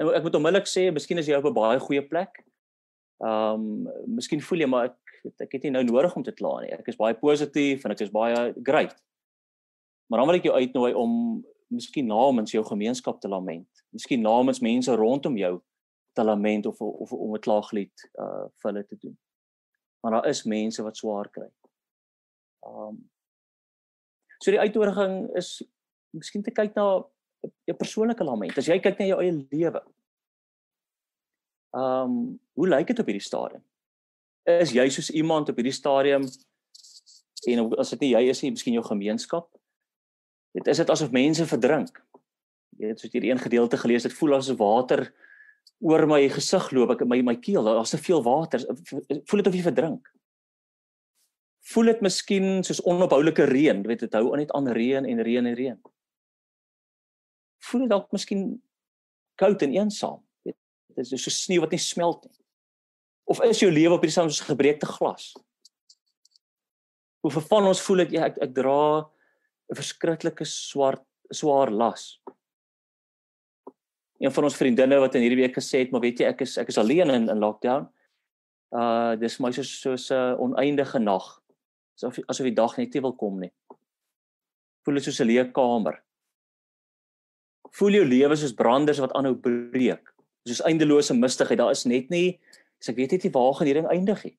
En 0.00 0.08
ek 0.14 0.24
moet 0.24 0.34
onmiddellik 0.38 0.68
sê, 0.70 0.88
miskien 0.94 1.18
is 1.18 1.28
jy 1.28 1.36
op 1.36 1.46
'n 1.50 1.54
baie 1.54 1.78
goeie 1.78 2.02
plek. 2.02 2.44
Ehm 3.22 3.86
um, 3.86 4.14
miskien 4.18 4.40
voel 4.40 4.64
jy 4.64 4.66
maar 4.66 4.84
ek 4.90 4.98
ek 5.40 5.52
het 5.52 5.62
nie 5.62 5.70
nou 5.70 5.84
nodig 5.84 6.16
om 6.16 6.22
te 6.22 6.34
kla 6.34 6.60
nie. 6.60 6.72
Ek 6.72 6.88
is 6.88 6.98
baie 6.98 7.14
positief 7.14 7.84
en 7.84 7.92
ek 7.94 8.00
is 8.00 8.10
baie 8.10 8.54
great. 8.62 8.96
Maar 10.10 10.18
dan 10.18 10.28
wil 10.28 10.36
ek 10.36 10.48
jou 10.48 10.54
uitnooi 10.54 10.94
om 10.94 11.44
miskien 11.72 12.06
namens 12.06 12.52
jou 12.52 12.64
gemeenskap 12.64 13.20
te 13.20 13.28
lament. 13.28 13.84
Miskien 13.90 14.20
namens 14.20 14.60
mense 14.60 14.96
rondom 14.96 15.36
jou 15.36 15.60
te 16.12 16.24
lament 16.24 16.66
of 16.66 16.80
of 16.80 17.12
om 17.12 17.34
'n 17.34 17.40
klaaglied 17.40 18.10
uh 18.18 18.48
vir 18.58 18.72
hulle 18.72 18.84
te 18.86 18.96
doen. 18.96 19.18
Maar 20.02 20.18
daar 20.18 20.28
is 20.28 20.42
mense 20.44 20.82
wat 20.82 20.96
swaar 20.96 21.30
kry. 21.30 21.48
Um 22.66 23.08
So 24.42 24.50
die 24.50 24.58
uitnodiging 24.58 25.28
is 25.38 25.60
miskien 26.10 26.42
te 26.42 26.50
kyk 26.50 26.74
na 26.74 27.04
'n 27.70 27.76
persoonlike 27.78 28.24
lament. 28.24 28.58
As 28.58 28.66
jy 28.66 28.78
kyk 28.80 28.98
na 28.98 29.06
jou 29.06 29.20
eie 29.22 29.46
lewe. 29.50 29.82
Um 31.72 32.40
hoe 32.54 32.68
lyk 32.68 32.86
dit 32.86 32.98
op 32.98 33.06
hierdie 33.06 33.22
stadium? 33.22 33.62
Is 34.44 34.72
jy 34.72 34.88
soos 34.88 35.10
iemand 35.10 35.48
op 35.48 35.56
hierdie 35.56 35.72
stadium 35.72 36.26
en 37.46 37.78
as 37.78 37.90
dit 37.90 38.00
nie 38.00 38.10
jy 38.10 38.28
is 38.30 38.42
nie, 38.42 38.50
miskien 38.50 38.74
jou 38.74 38.84
gemeenskap? 38.84 39.48
Dit 40.54 40.66
is 40.66 40.76
dit 40.76 40.90
asof 40.90 41.10
mense 41.10 41.46
verdrink. 41.46 42.02
Jy 42.78 42.88
het 42.88 43.00
soos 43.00 43.12
hierdie 43.12 43.30
een 43.30 43.38
gedeelte 43.38 43.76
gelees, 43.76 44.02
dit 44.02 44.12
voel 44.12 44.34
asof 44.34 44.58
water 44.58 45.14
oor 45.82 46.06
my 46.06 46.20
gesig 46.30 46.68
loop, 46.72 46.94
ek 46.94 47.06
my 47.10 47.18
my 47.26 47.36
keel, 47.42 47.64
daar's 47.66 47.90
te 47.90 47.98
veel 47.98 48.22
water. 48.22 48.62
Voel 48.62 49.42
dit 49.42 49.48
of 49.50 49.56
jy 49.56 49.62
verdrink? 49.66 50.10
Voel 51.72 51.92
dit 51.92 52.04
miskien 52.06 52.62
soos 52.66 52.82
onophoulike 52.86 53.46
reën, 53.50 53.82
weet 53.86 54.04
dit 54.06 54.14
hou 54.18 54.36
net 54.38 54.52
aan 54.54 54.70
reën 54.70 55.06
en 55.06 55.22
reën 55.26 55.46
en 55.46 55.58
reën. 55.58 55.80
Voel 57.66 57.86
dit 57.86 57.90
dalk 57.94 58.10
miskien 58.14 58.46
koud 59.38 59.62
en 59.66 59.74
eensaam, 59.74 60.22
weet 60.46 60.58
dit 60.96 61.14
is 61.18 61.24
so 61.24 61.34
sneeu 61.34 61.62
wat 61.62 61.74
nie 61.74 61.82
smelt 61.82 62.26
nie. 62.26 62.38
Of 63.30 63.42
is 63.46 63.62
jou 63.62 63.70
lewe 63.70 63.96
op 63.96 64.02
hierdie 64.02 64.14
soos 64.14 64.42
gebreekte 64.44 64.86
glas? 64.86 65.32
Hoe 67.22 67.30
vervan 67.30 67.70
ons 67.70 67.82
voel 67.82 68.04
dit 68.04 68.18
ja, 68.18 68.26
ek 68.30 68.38
ek 68.42 68.54
dra 68.54 69.06
'n 69.70 69.78
verskriklike 69.78 70.46
swart 70.46 71.06
swaar 71.32 71.70
las 71.70 72.21
een 74.22 74.30
van 74.32 74.46
ons 74.46 74.56
vriendinne 74.56 75.00
wat 75.02 75.16
in 75.18 75.24
hierdie 75.24 75.40
week 75.40 75.56
gesê 75.58 75.82
het, 75.82 75.90
maar 75.90 76.04
weet 76.04 76.22
jy, 76.22 76.30
ek 76.30 76.44
is 76.46 76.54
ek 76.60 76.70
is 76.70 76.78
alleen 76.78 77.10
in 77.10 77.28
in 77.32 77.42
lockdown. 77.42 77.88
Uh 78.70 79.18
dis 79.18 79.40
my 79.42 79.50
so 79.52 79.66
soos 79.66 80.10
'n 80.10 80.14
uh, 80.14 80.40
oneindige 80.40 80.98
nag. 81.02 81.26
Asof 81.98 82.18
asof 82.30 82.46
die 82.46 82.54
dag 82.54 82.76
net 82.78 82.94
nie 82.94 83.02
wil 83.02 83.16
kom 83.18 83.40
nie. 83.40 83.50
Voel 84.86 84.94
dit 84.94 85.04
soos 85.04 85.20
'n 85.20 85.26
leë 85.26 85.52
kamer. 85.52 86.02
Voel 87.72 87.98
jou 87.98 88.04
lewe 88.04 88.36
soos 88.36 88.54
branders 88.54 89.00
wat 89.00 89.12
aanhou 89.12 89.34
breek. 89.34 90.14
Soos 90.46 90.62
eindelose 90.62 91.14
mistigheid. 91.14 91.58
Daar 91.58 91.70
is 91.70 91.84
net 91.86 92.10
nie 92.10 92.38
as 92.80 92.88
ek 92.88 92.96
weet 92.96 93.12
net 93.12 93.24
nie 93.24 93.32
waar 93.32 93.54
gaan 93.54 93.66
hierdie 93.66 93.82
ding 93.82 93.90
eindig 93.90 94.24
nie. 94.24 94.36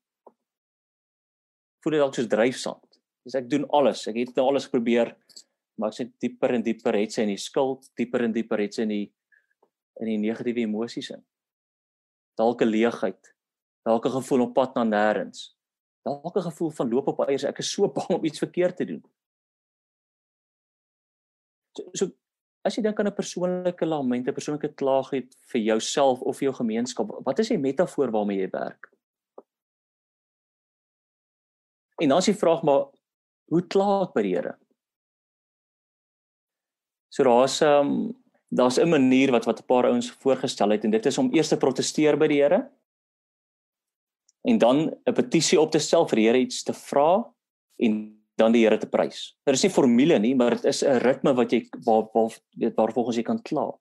Voel 1.83 1.91
dit 1.91 1.99
dalk 1.99 2.15
soos 2.15 2.27
dryfsand. 2.27 2.99
Dis 3.25 3.35
ek 3.35 3.49
doen 3.49 3.65
alles. 3.69 4.07
Ek 4.07 4.15
het 4.15 4.35
nou 4.35 4.47
alles 4.47 4.67
probeer, 4.67 5.15
maar 5.77 5.89
ek 5.89 5.95
sit 5.95 6.11
dieper 6.19 6.53
en 6.55 6.63
dieper 6.63 6.95
het 6.95 7.11
sy 7.11 7.21
in 7.21 7.35
die 7.35 7.37
skuld, 7.37 7.89
dieper 7.95 8.23
en 8.23 8.33
dieper 8.33 8.59
het 8.59 8.73
sy 8.73 8.81
in 8.83 8.89
die 8.89 9.11
in 10.01 10.09
die 10.09 10.17
negatiewe 10.17 10.65
emosies 10.65 11.09
in. 11.09 11.23
Dalk 12.37 12.61
'n 12.61 12.69
leegheid, 12.69 13.35
dalk 13.85 14.05
'n 14.05 14.17
gevoel 14.21 14.41
op 14.47 14.53
pad 14.53 14.75
na 14.75 14.83
nêrens. 14.83 15.53
Dalk 16.03 16.37
'n 16.37 16.49
gevoel 16.49 16.71
van 16.71 16.89
loop 16.89 17.07
op 17.07 17.19
eiers, 17.27 17.43
ek 17.43 17.59
is 17.59 17.71
so 17.71 17.87
bang 17.97 18.09
om 18.09 18.25
iets 18.25 18.39
verkeerd 18.39 18.77
te 18.77 18.85
doen. 18.85 19.03
So, 21.77 21.83
so 21.93 22.11
as 22.63 22.75
jy 22.75 22.83
dink 22.83 22.99
aan 22.99 23.07
'n 23.07 23.15
persoonlike 23.15 23.85
lament, 23.85 24.27
'n 24.27 24.33
persoonlike 24.33 24.75
klaaglied 24.75 25.35
vir 25.51 25.61
jouself 25.61 26.21
of 26.21 26.37
vir 26.37 26.49
jou 26.49 26.55
gemeenskap, 26.63 27.07
wat 27.25 27.39
is 27.39 27.49
die 27.49 27.57
metafoor 27.57 28.11
waarmee 28.11 28.39
jy 28.39 28.49
werk? 28.49 28.89
En 32.01 32.09
dan 32.09 32.17
as 32.17 32.27
jy 32.27 32.33
vra 32.33 32.59
maar 32.63 32.85
hoe 33.51 33.61
kla 33.67 34.03
ek 34.03 34.13
by 34.13 34.21
die 34.21 34.35
Here? 34.35 34.57
So 37.13 37.23
daar's 37.23 37.61
'n 37.61 37.65
um, 37.65 37.89
ehm, 37.91 38.22
daar's 38.53 38.77
'n 38.77 38.89
manier 38.89 39.31
wat 39.31 39.45
wat 39.45 39.59
'n 39.59 39.65
paar 39.65 39.85
ouens 39.85 40.11
voorgestel 40.11 40.69
het 40.69 40.83
en 40.83 40.91
dit 40.91 41.05
is 41.05 41.17
om 41.17 41.33
eers 41.33 41.49
te 41.49 41.57
proteseer 41.57 42.17
by 42.17 42.27
die 42.27 42.41
Here 42.41 42.69
en 44.41 44.57
dan 44.57 44.77
'n 45.05 45.13
petisie 45.13 45.59
op 45.59 45.71
te 45.71 45.79
stel 45.79 46.07
vir 46.07 46.15
die 46.15 46.27
Here 46.27 46.39
iets 46.39 46.63
te 46.63 46.73
vra 46.73 47.33
en 47.77 48.19
dan 48.35 48.51
die 48.51 48.63
Here 48.63 48.77
te 48.77 48.89
prys. 48.89 49.37
Daar 49.45 49.53
is 49.53 49.63
nie 49.63 49.71
formule 49.71 50.19
nie, 50.19 50.35
maar 50.35 50.49
dit 50.49 50.65
is 50.65 50.83
'n 50.83 50.99
ritme 50.99 51.33
wat 51.33 51.51
jy 51.51 51.67
waar 51.85 52.07
waar 52.13 52.31
waar 52.75 52.93
volgens 52.93 53.17
jy 53.17 53.23
kan 53.23 53.41
kla. 53.41 53.71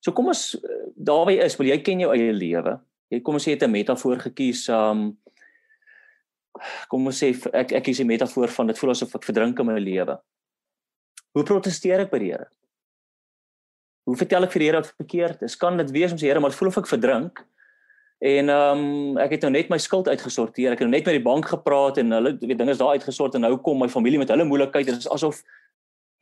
So 0.00 0.12
kom 0.12 0.26
ons 0.26 0.56
daarby 0.96 1.38
is, 1.38 1.56
wil 1.56 1.66
jy 1.66 1.78
ken 1.82 2.00
jou 2.00 2.12
eie 2.12 2.32
lewe. 2.32 2.80
Jy 3.10 3.20
kom 3.20 3.34
ons 3.34 3.44
sê 3.44 3.52
jy 3.52 3.58
het 3.58 3.62
'n 3.62 3.70
metafoor 3.70 4.18
gekies 4.18 4.68
um 4.68 5.18
kom 6.88 7.06
ons 7.06 7.22
sê 7.22 7.34
ek 7.54 7.72
ek 7.72 7.84
kies 7.84 8.00
'n 8.00 8.06
metafoor 8.06 8.48
van 8.48 8.66
dit 8.66 8.78
voel 8.78 8.90
asof 8.90 9.14
ek 9.14 9.24
verdrink 9.24 9.58
in 9.58 9.66
my 9.66 9.78
lewe. 9.78 10.18
Hoe 11.34 11.44
protesteer 11.44 12.00
ek 12.00 12.10
by 12.10 12.18
die 12.18 12.30
Here? 12.30 12.48
Hoe 14.08 14.18
vertel 14.18 14.46
ek 14.46 14.54
vir 14.54 14.62
die 14.62 14.68
Here 14.68 14.82
wat 14.82 14.94
verkeerd 14.98 15.42
is? 15.46 15.56
Kan 15.56 15.78
dit 15.78 15.90
wees 15.94 16.12
om 16.14 16.18
sê 16.18 16.26
Here, 16.30 16.40
maar 16.42 16.54
voel 16.56 16.72
of 16.72 16.78
ek 16.82 16.90
verdrink? 16.90 17.42
En 18.22 18.48
ehm 18.54 18.82
um, 18.82 19.18
ek 19.18 19.34
het 19.34 19.42
nou 19.42 19.50
net 19.50 19.70
my 19.70 19.78
skuld 19.82 20.06
uitgesorteer. 20.08 20.74
Ek 20.74 20.82
het 20.82 20.86
nou 20.86 20.94
net 20.94 21.06
met 21.08 21.16
die 21.18 21.24
bank 21.24 21.48
gepraat 21.50 21.98
en 21.98 22.14
hulle 22.14 22.36
weet 22.38 22.58
dinge 22.58 22.70
is 22.70 22.78
daar 22.78 22.94
uitgesort 22.94 23.34
en 23.34 23.42
nou 23.42 23.56
kom 23.58 23.80
my 23.82 23.88
familie 23.90 24.20
met 24.20 24.30
hulle 24.30 24.46
moeilikheid. 24.46 24.86
Dit 24.86 25.02
is 25.02 25.10
asof 25.10 25.40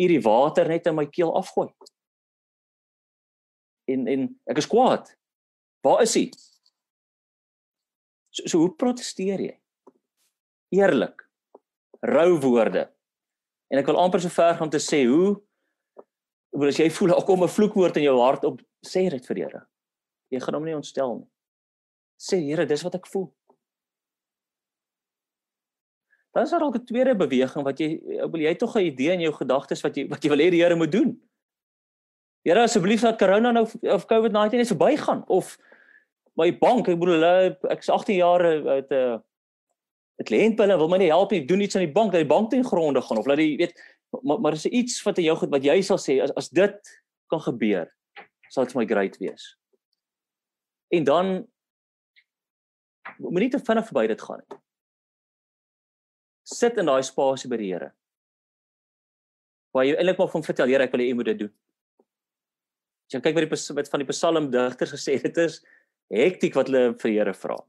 hierdie 0.00 0.22
water 0.25 0.68
net 0.68 0.88
in 0.88 0.96
my 0.96 1.04
keel 1.12 1.34
afgooi. 1.37 1.68
En 3.92 4.08
en 4.08 4.25
ek 4.49 4.62
is 4.62 4.68
kwaad. 4.70 5.12
Waar 5.84 6.00
is 6.06 6.16
hy? 6.16 6.25
So, 8.32 8.46
so 8.46 8.62
hoe 8.64 8.72
protesteer 8.80 9.44
jy? 9.44 9.54
Eerlik. 10.72 11.26
Rou 12.00 12.38
woorde. 12.40 12.87
En 13.68 13.80
ek 13.80 13.92
wil 13.92 14.00
amper 14.00 14.25
so 14.25 14.32
ver 14.32 14.54
gaan 14.56 14.70
om 14.70 14.72
te 14.72 14.80
sê 14.80 15.04
hoe 15.04 15.37
Bedoel 16.50 16.73
as 16.73 16.78
jy 16.80 16.90
voel 16.90 17.12
daar 17.14 17.25
kom 17.25 17.42
'n 17.42 17.49
vloekwoord 17.49 17.97
in 17.97 18.02
jou 18.02 18.19
hart 18.21 18.45
op, 18.45 18.61
sê 18.87 19.09
dit 19.11 19.26
vir 19.26 19.35
die 19.35 19.45
Here. 19.45 19.66
Jy 20.30 20.40
gaan 20.40 20.54
hom 20.54 20.64
nie 20.64 20.75
ontstel 20.75 21.19
nie. 21.19 21.28
Sê 22.19 22.40
Here, 22.42 22.66
dis 22.66 22.83
wat 22.83 22.95
ek 22.95 23.07
voel. 23.07 23.33
Dan 26.33 26.42
is 26.42 26.50
daar 26.50 26.62
ook 26.62 26.76
'n 26.76 26.85
tweede 26.85 27.14
beweging 27.16 27.64
wat 27.64 27.78
jy 27.78 27.95
ek 27.95 28.30
bedoel 28.30 28.49
jy 28.49 28.54
tog 28.54 28.76
'n 28.76 28.87
idee 28.87 29.12
in 29.12 29.21
jou 29.21 29.33
gedagtes 29.33 29.83
wat 29.83 29.97
jy 29.97 30.09
wat 30.09 30.23
jy 30.23 30.30
wil 30.30 30.38
hê 30.38 30.50
die 30.50 30.62
Here 30.62 30.76
moet 30.76 30.92
doen. 30.92 31.21
Here 32.42 32.62
asseblief 32.62 33.00
dat 33.00 33.19
corona 33.19 33.50
nou 33.52 33.66
of 33.83 34.07
COVID-19 34.07 34.57
net 34.57 34.66
verbygaan 34.66 35.25
of 35.28 35.59
my 36.35 36.59
bank, 36.59 36.88
ek 36.88 36.99
bedoel 36.99 37.21
hulle 37.21 37.59
ek's 37.69 37.88
18 37.88 38.16
jaar 38.16 38.42
uit 38.42 38.90
'n 38.90 38.95
uh, 38.95 39.19
dit 40.21 40.30
lê 40.30 40.40
hulle 40.57 40.76
wil 40.76 40.88
my 40.88 40.99
nie 40.99 41.09
help 41.09 41.30
nie, 41.30 41.45
doen 41.45 41.61
iets 41.61 41.76
aan 41.76 41.87
die 41.87 41.92
bank 41.92 42.12
dat 42.12 42.21
die 42.21 42.28
bank 42.28 42.50
ten 42.50 42.64
gronde 42.64 43.00
gaan 43.00 43.19
of 43.19 43.26
laat 43.26 43.40
die 43.40 43.57
weet 43.57 43.73
maar 44.23 44.40
maar 44.40 44.52
is 44.59 44.67
er 44.67 44.75
iets 44.75 45.02
wat 45.07 45.19
in 45.19 45.29
jou 45.29 45.37
goed 45.38 45.52
wat 45.55 45.64
jy 45.64 45.81
sal 45.87 45.99
sê 45.99 46.19
as 46.23 46.33
as 46.37 46.50
dit 46.50 46.93
kan 47.31 47.43
gebeur 47.47 47.88
sal 48.50 48.67
dit 48.67 48.75
vir 48.75 48.83
my 48.83 48.87
great 48.90 49.17
wees. 49.23 49.45
En 50.90 51.07
dan 51.07 51.29
moenie 53.23 53.50
te 53.52 53.62
vinnig 53.62 53.87
verby 53.87 54.07
dit 54.11 54.23
gaan 54.26 54.43
nie. 54.43 54.59
Sit 56.50 56.79
in 56.83 56.90
daai 56.90 57.02
spasie 57.07 57.50
by 57.50 57.61
die 57.61 57.71
Here. 57.71 57.93
Waar 59.75 59.87
jy 59.87 59.95
eintlik 59.95 60.19
maar 60.19 60.33
van 60.33 60.47
vertel 60.47 60.73
Here 60.73 60.87
ek 60.87 60.95
wil 60.95 61.05
hê 61.05 61.11
jy 61.11 61.19
moet 61.19 61.31
dit 61.31 61.45
doen. 61.45 61.52
As 63.07 63.17
jy 63.17 63.23
kyk 63.23 63.38
wat 63.38 63.47
die 63.47 63.76
wat 63.79 63.93
van 63.93 64.02
die 64.02 64.11
psalmdigters 64.11 64.97
gesê 64.97 65.19
het 65.19 65.29
dit 65.31 65.45
is 65.45 65.61
hektiek 66.11 66.59
wat 66.59 66.71
hulle 66.71 66.97
vir 66.99 67.14
Here 67.14 67.37
vra. 67.38 67.61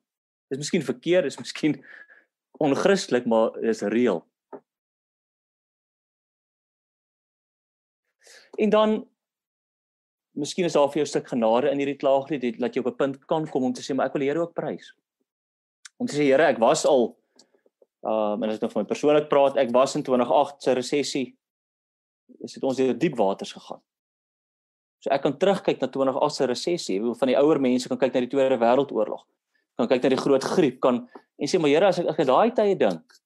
Dis 0.50 0.64
miskien 0.66 0.84
verkeerd, 0.84 1.30
dis 1.30 1.40
miskien 1.40 1.78
onchristelik, 2.66 3.30
maar 3.30 3.54
dis 3.62 3.86
reël. 3.94 4.26
En 8.62 8.70
dan 8.70 9.00
miskien 10.38 10.66
is 10.66 10.74
daar 10.78 10.90
vir 10.90 11.02
jou 11.02 11.06
'n 11.06 11.14
stuk 11.14 11.28
genade 11.28 11.72
in 11.72 11.78
hierdie 11.78 11.98
klaaglied 11.98 12.60
dat 12.60 12.76
jy 12.76 12.80
op 12.80 12.92
'n 12.94 12.96
punt 12.96 13.26
kan 13.26 13.48
kom 13.48 13.64
om 13.64 13.74
te 13.74 13.82
sê 13.82 13.96
maar 13.96 14.06
ek 14.06 14.14
wil 14.14 14.20
die 14.20 14.30
Here 14.30 14.40
ook 14.40 14.54
prys. 14.54 14.94
Om 15.98 16.08
te 16.08 16.16
sê 16.16 16.24
Here, 16.24 16.44
ek 16.44 16.60
was 16.60 16.86
al 16.86 17.18
um 18.04 18.44
en 18.44 18.50
as 18.50 18.56
ek 18.56 18.62
nou 18.62 18.72
van 18.72 18.82
my 18.82 18.88
persoonlik 18.88 19.30
praat, 19.30 19.58
ek 19.58 19.72
was 19.72 19.96
in 19.96 20.04
2008 20.04 20.64
se 20.64 20.74
resessie. 20.74 21.38
Is 22.40 22.54
dit 22.54 22.64
ons 22.64 22.78
deur 22.78 22.98
diep 22.98 23.18
waters 23.18 23.52
gegaan. 23.52 23.82
So 25.00 25.10
ek 25.10 25.22
kan 25.22 25.38
terugkyk 25.38 25.82
na 25.82 25.88
2008 25.88 26.36
se 26.36 26.46
resessie, 26.46 27.00
hoe 27.02 27.16
van 27.16 27.28
die 27.28 27.38
ouer 27.38 27.60
mense 27.60 27.88
kan 27.88 27.98
kyk 27.98 28.14
na 28.14 28.20
die 28.20 28.30
Tweede 28.30 28.58
Wêreldoorlog. 28.58 29.26
Kan 29.78 29.88
kyk 29.88 30.04
na 30.04 30.10
die 30.10 30.18
groot 30.18 30.44
griep 30.44 30.80
kan 30.80 31.08
en 31.38 31.48
sê 31.48 31.60
maar 31.60 31.70
Here, 31.70 31.88
as 31.88 32.00
ek 32.00 32.08
as 32.08 32.20
ek 32.20 32.28
daai 32.28 32.52
tye 32.52 32.76
dink, 32.76 33.22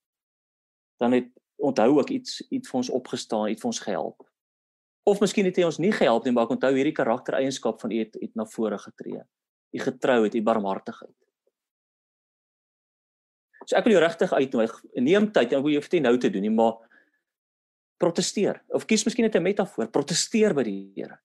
dan 0.99 1.11
het 1.11 1.27
onthou 1.57 1.99
ek 1.99 2.09
iets 2.09 2.41
iets 2.49 2.69
vir 2.69 2.77
ons 2.77 2.89
opgestaan, 2.89 3.49
iets 3.49 3.61
vir 3.61 3.67
ons 3.67 3.79
gehelp. 3.79 4.34
Of 5.05 5.21
miskien 5.21 5.45
het 5.45 5.57
hy 5.59 5.67
ons 5.67 5.77
nie 5.77 5.93
gehelp 5.93 6.25
nie, 6.25 6.33
maar 6.33 6.47
ek 6.47 6.55
onthou 6.55 6.71
hierdie 6.73 6.95
karaktereienskap 6.97 7.77
van 7.81 7.93
u 7.93 7.99
het, 8.01 8.17
het 8.17 8.33
na 8.33 8.45
vore 8.49 8.79
getree. 8.81 9.21
U 9.75 9.79
getrouheid, 9.83 10.33
u 10.33 10.41
barmhartigheid. 10.41 11.13
So 13.65 13.77
ek 13.77 13.85
wil 13.85 13.95
jou 13.95 14.01
regtig 14.01 14.33
uitnooi, 14.33 14.65
neem 15.01 15.29
tyd 15.33 15.53
en 15.53 15.61
hoe 15.65 15.75
jy 15.75 15.83
dit 15.89 16.01
nou 16.01 16.15
te 16.21 16.29
doen 16.33 16.45
nie, 16.45 16.53
maar 16.53 16.81
protesteer. 18.01 18.61
Of 18.73 18.85
kies 18.89 19.05
miskien 19.05 19.25
net 19.25 19.35
'n 19.35 19.43
metafoor, 19.43 19.87
protesteer 19.87 20.53
by 20.53 20.63
die 20.63 20.91
Here. 20.95 21.19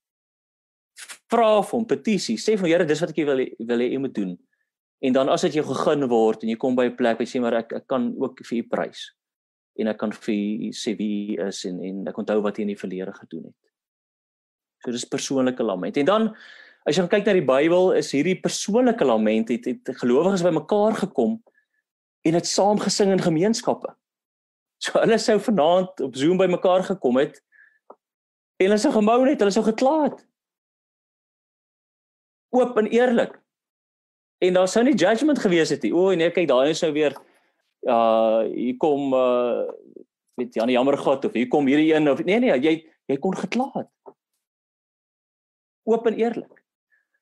Vra 1.31 1.63
vir 1.63 1.77
hom 1.79 1.87
petisie, 1.87 2.37
sê 2.37 2.59
vir 2.59 2.69
Here, 2.69 2.85
dis 2.85 3.01
wat 3.01 3.11
ek 3.11 3.17
wil 3.17 3.47
wil 3.59 3.79
hê 3.79 3.93
u 3.95 3.99
moet 3.99 4.15
doen. 4.15 4.39
En 5.01 5.13
dan 5.13 5.29
as 5.29 5.43
dit 5.43 5.55
jou 5.55 5.65
gegun 5.65 6.09
word 6.09 6.43
en 6.43 6.51
jy 6.51 6.57
kom 6.57 6.77
by 6.77 6.85
'n 6.85 6.97
plek 6.97 7.21
jy 7.21 7.27
sê 7.27 7.41
maar 7.41 7.55
ek 7.55 7.73
ek 7.73 7.87
kan 7.87 8.15
ook 8.19 8.45
vir 8.45 8.59
u 8.59 8.63
prys 8.69 9.15
en 9.79 9.89
ek 9.89 9.99
kan 9.99 10.13
vir 10.13 10.35
u 10.35 10.71
sê 10.73 10.97
wie 10.97 11.39
u 11.39 11.47
is 11.47 11.65
en 11.65 11.81
en 11.83 12.09
ek 12.09 12.19
onthou 12.19 12.43
wat 12.43 12.57
jy 12.57 12.63
in 12.63 12.75
die 12.75 12.83
verlede 12.83 13.13
gedoen 13.13 13.45
het. 13.45 13.70
So 14.81 14.95
dis 14.95 15.05
persoonlike 15.09 15.63
lament. 15.63 15.99
En 16.01 16.09
dan 16.09 16.29
as 16.89 16.97
jy 16.97 17.05
kyk 17.11 17.27
na 17.27 17.37
die 17.37 17.45
Bybel, 17.45 17.93
is 17.99 18.13
hierdie 18.15 18.39
persoonlike 18.41 19.05
lament 19.05 19.53
het, 19.53 19.69
het 19.69 19.93
gelowiges 20.01 20.45
bymekaar 20.47 20.97
gekom 21.03 21.39
en 22.25 22.37
het 22.37 22.49
saam 22.49 22.81
gesing 22.81 23.13
in 23.13 23.23
gemeenskappe. 23.23 23.93
So 24.81 24.97
hulle 25.03 25.19
sou 25.21 25.37
vanaand 25.45 26.01
op 26.01 26.17
Zoom 26.17 26.41
bymekaar 26.41 26.87
gekom 26.89 27.21
het 27.21 27.43
en 28.61 28.71
hulle 28.71 28.81
sou 28.81 28.93
gemou 28.95 29.21
het, 29.27 29.41
hulle 29.41 29.53
sou 29.53 29.65
gekla 29.65 29.97
het. 30.09 30.25
Oop 32.57 32.79
en 32.81 32.89
eerlik. 32.91 33.37
En 34.41 34.57
daar 34.57 34.69
sou 34.69 34.83
nie 34.85 34.97
judgement 34.97 35.39
gewees 35.39 35.71
het 35.71 35.85
nie. 35.85 35.93
O 35.93 36.15
nee, 36.17 36.33
kyk 36.33 36.49
daai 36.49 36.73
is 36.73 36.81
nou 36.81 36.93
weer 36.97 37.15
uh, 37.85 38.49
hier 38.49 38.77
kom 38.81 39.15
uh 39.15 39.69
met 40.41 40.55
Janie 40.55 40.73
jammer 40.73 40.97
gehad 40.97 41.25
of 41.25 41.35
hier 41.37 41.49
kom 41.53 41.67
hierdie 41.69 41.91
een 41.93 42.09
of 42.09 42.23
nee 42.25 42.39
nee, 42.41 42.55
jy 42.65 42.73
jy 43.11 43.17
kon 43.21 43.37
gekla 43.37 43.67
het. 43.75 43.89
Oop 45.89 46.07
en 46.07 46.19
eerlik. 46.19 46.61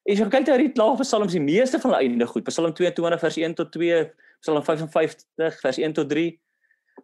En 0.08 0.14
as 0.14 0.20
jy 0.22 0.26
kyk 0.32 0.46
na 0.46 0.56
hierdie 0.56 0.72
klaar 0.72 0.96
psalms, 1.02 1.34
die 1.36 1.44
meeste 1.44 1.80
van 1.82 1.92
hulle 1.92 2.08
einde 2.08 2.26
goed. 2.26 2.46
Psalm 2.48 2.72
22 2.74 3.20
vers 3.20 3.36
1 3.36 3.56
tot 3.58 3.72
2, 3.74 4.02
Psalm 4.40 4.62
55 4.64 5.60
vers 5.62 5.80
1 5.84 5.96
tot 5.98 6.08
3, 6.08 6.28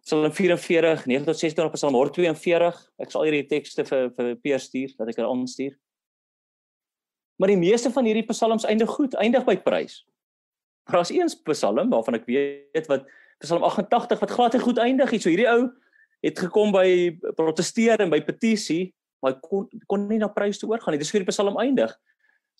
Psalm 0.01 0.31
44 0.31 1.05
9 1.05 1.25
tot 1.25 1.39
16 1.39 1.65
op 1.65 1.75
Psalm 1.77 1.93
142. 1.93 2.79
Ek 3.03 3.13
sal 3.13 3.27
hierdie 3.27 3.45
tekste 3.51 3.85
vir 3.87 4.09
vir 4.17 4.31
Peer 4.41 4.63
stuur 4.63 4.95
dat 4.97 5.11
ek 5.11 5.21
hulle 5.21 5.31
aanstuur. 5.31 5.75
Maar 7.35 7.51
die 7.51 7.59
meeste 7.59 7.91
van 7.91 8.07
hierdie 8.07 8.25
psalms 8.29 8.65
eindig 8.67 8.89
goed, 8.89 9.15
eindig 9.19 9.43
by 9.47 9.57
prys. 9.59 10.05
Maar 10.87 11.01
daar's 11.01 11.11
een 11.11 11.31
psalm 11.51 11.89
waarvan 11.91 12.19
ek 12.19 12.27
weet 12.29 12.87
wat 12.91 13.07
Psalm 13.43 13.63
88 13.67 14.19
wat 14.19 14.31
glad 14.31 14.53
nie 14.53 14.61
goed 14.63 14.77
eindig 14.79 15.11
nie. 15.11 15.19
So 15.19 15.29
hierdie 15.29 15.49
ou 15.51 15.67
het 16.23 16.39
gekom 16.39 16.71
by 16.71 16.87
protesteer 17.35 17.99
en 17.99 18.13
by 18.13 18.21
petisie, 18.23 18.93
maar 19.25 19.39
kon 19.41 19.65
kon 19.89 20.05
nie 20.09 20.19
na 20.21 20.29
prys 20.29 20.61
toe 20.61 20.69
oorgaan 20.69 20.93
nie. 20.93 21.01
Dis 21.01 21.11
vir 21.13 21.25
die 21.25 21.31
psalm 21.31 21.57
eindig. 21.61 21.93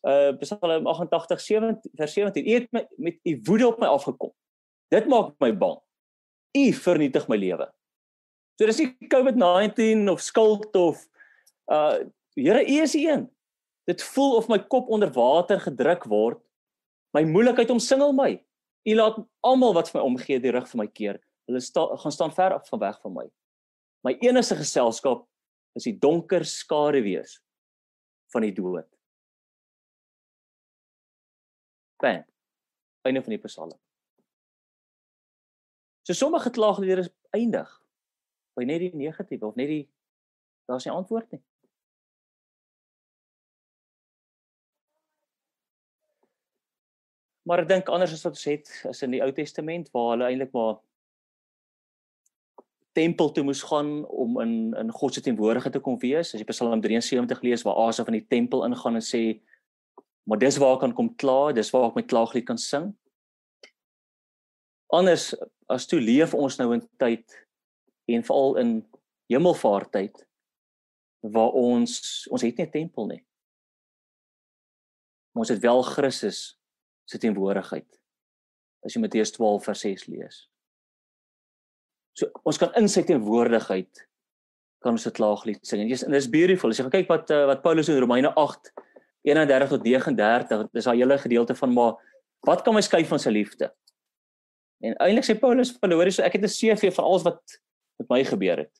Uh 0.05 0.33
Psalm 0.41 0.89
88 0.89 1.41
17 1.41 1.93
vers 2.01 2.17
17. 2.17 2.45
U 2.45 2.57
het 2.57 2.67
met, 2.73 2.89
met 2.97 3.19
u 3.23 3.37
woede 3.45 3.67
op 3.69 3.79
my 3.81 3.89
afgekom. 3.93 4.33
Dit 4.93 5.09
maak 5.11 5.35
my 5.43 5.51
bang. 5.53 5.77
U 6.57 6.65
vernietig 6.73 7.29
my 7.29 7.37
lewe. 7.37 7.69
So 8.57 8.67
dis 8.69 8.81
nie 8.81 9.09
COVID-19 9.11 10.09
of 10.11 10.23
skuld 10.25 10.75
of 10.75 11.05
uh 11.71 12.03
Here, 12.35 12.59
U 12.67 12.81
is 12.83 12.91
die 12.91 13.05
een. 13.07 13.21
Dit 13.87 14.01
voel 14.03 14.33
of 14.35 14.49
my 14.51 14.57
kop 14.59 14.89
onder 14.91 15.07
water 15.15 15.59
gedruk 15.63 16.03
word. 16.11 16.41
My 17.15 17.21
moeilikheid 17.23 17.69
omsingel 17.71 18.11
my. 18.11 18.33
U 18.83 18.95
laat 18.97 19.21
almal 19.39 19.71
wat 19.77 19.87
vir 19.87 20.01
my 20.01 20.03
omgee 20.09 20.41
die 20.43 20.51
rug 20.51 20.67
vir 20.67 20.81
my 20.81 20.87
keer. 20.91 21.21
Hulle 21.47 21.61
sta, 21.63 21.85
gaan 22.01 22.11
staan 22.11 22.33
ver 22.35 22.57
af 22.57 22.67
van 22.67 22.81
weg 22.81 22.99
van 23.05 23.15
my. 23.15 23.25
My 24.03 24.17
enigste 24.19 24.57
geselskap 24.59 25.23
is 25.75 25.87
die 25.87 25.97
donker 25.99 26.45
skare 26.47 27.01
wees 27.03 27.37
van 28.33 28.45
die 28.45 28.53
dood. 28.55 28.87
Pen. 32.01 32.23
Einde 33.05 33.21
van 33.23 33.35
die 33.35 33.41
psalm. 33.43 33.75
So 36.05 36.13
sommige 36.13 36.51
klaagliedere 36.53 37.09
eindig 37.33 37.69
by 38.55 38.65
net 38.67 38.83
die 38.83 38.93
negatiewe 38.95 39.49
of 39.49 39.59
net 39.59 39.71
die 39.71 39.83
daar's 40.69 40.85
nie 40.87 40.93
antwoord 40.93 41.31
nie. 41.33 41.41
Maar 47.45 47.61
ek 47.61 47.69
dink 47.69 47.89
anders 47.93 48.13
as 48.15 48.23
wat 48.25 48.37
ons 48.37 48.47
het 48.49 48.71
is 48.89 49.03
in 49.05 49.13
die 49.13 49.21
Ou 49.21 49.29
Testament 49.37 49.91
waar 49.93 50.15
hulle 50.15 50.29
eintlik 50.31 50.53
maar 50.55 50.79
tempel 52.95 53.31
toe 53.31 53.43
moes 53.43 53.61
gaan 53.67 54.05
om 54.05 54.39
in 54.41 54.73
in 54.79 54.91
God 54.91 55.13
se 55.13 55.21
teenwoordigheid 55.21 55.73
te 55.75 55.83
kom 55.83 55.97
wees. 55.99 56.33
As 56.33 56.39
jy 56.39 56.47
Psalm 56.47 56.81
73 56.81 57.41
lees 57.43 57.65
waar 57.67 57.81
Asa 57.87 58.05
van 58.07 58.15
die 58.17 58.25
tempel 58.27 58.63
ingaan 58.67 58.99
en 59.01 59.05
sê 59.05 59.23
maar 60.25 60.39
dis 60.41 60.57
waar 60.57 60.77
ek 60.77 60.81
kan 60.81 60.93
kom 60.97 61.11
kla, 61.21 61.53
dis 61.53 61.69
waar 61.73 61.89
ek 61.91 61.99
my 61.99 62.03
klaaglied 62.07 62.47
kan 62.47 62.57
sing. 62.57 62.89
Anders 64.93 65.33
as 65.69 65.85
toe 65.89 65.99
leef 66.01 66.33
ons 66.33 66.57
nou 66.57 66.71
in 66.73 66.81
tyd 67.01 67.35
en 68.09 68.25
veral 68.25 68.57
in 68.61 68.71
hemelvaarttyd 69.29 70.23
waar 71.35 71.53
ons 71.57 72.25
ons 72.31 72.41
het 72.41 72.57
nie 72.57 72.65
'n 72.65 72.71
tempel 72.71 73.07
nie. 73.07 73.23
Ons 75.35 75.49
het 75.49 75.59
wel 75.59 75.81
Christus 75.83 76.57
se 77.05 77.17
teenwoordigheid. 77.17 77.99
As 78.85 78.93
jy 78.93 79.01
Matteus 79.01 79.31
12 79.31 79.63
vers 79.63 79.79
6 79.79 80.05
lees. 80.07 80.47
So 82.15 82.31
ons 82.47 82.59
kan 82.61 82.73
in 82.79 82.87
sy 82.91 83.03
teenwoordigheid 83.03 84.05
kan 84.83 84.95
ons 84.95 85.07
'n 85.07 85.11
klaaglied 85.11 85.65
sing. 85.65 85.81
En 85.81 86.11
dis 86.11 86.29
beautiful. 86.29 86.69
As 86.69 86.79
jy 86.79 86.89
kyk 86.89 87.09
wat 87.09 87.31
uh, 87.31 87.45
wat 87.49 87.63
Paulus 87.63 87.89
in 87.89 87.99
Romeine 87.99 88.31
8 88.35 88.71
31 89.25 89.69
tot 89.69 89.83
39, 89.83 90.69
dis 90.71 90.85
daai 90.85 90.97
hele 91.01 91.17
gedeelte 91.17 91.55
van 91.55 91.73
maar 91.73 91.95
wat 92.45 92.61
kan 92.61 92.73
my 92.73 92.81
skei 92.81 93.03
van 93.05 93.19
sy 93.19 93.31
liefde? 93.33 93.71
En 94.85 94.93
eintlik 95.01 95.25
sê 95.25 95.33
Paulus 95.39 95.71
vir 95.73 95.81
hulle, 95.81 95.97
hoor 95.97 96.05
jy, 96.05 96.15
so 96.19 96.23
ek 96.23 96.37
het 96.37 96.43
'n 96.45 96.53
CV 96.53 96.93
van 96.93 97.05
alles 97.05 97.23
wat 97.23 97.41
met 97.99 98.09
my 98.09 98.23
gebeur 98.23 98.57
het. 98.57 98.73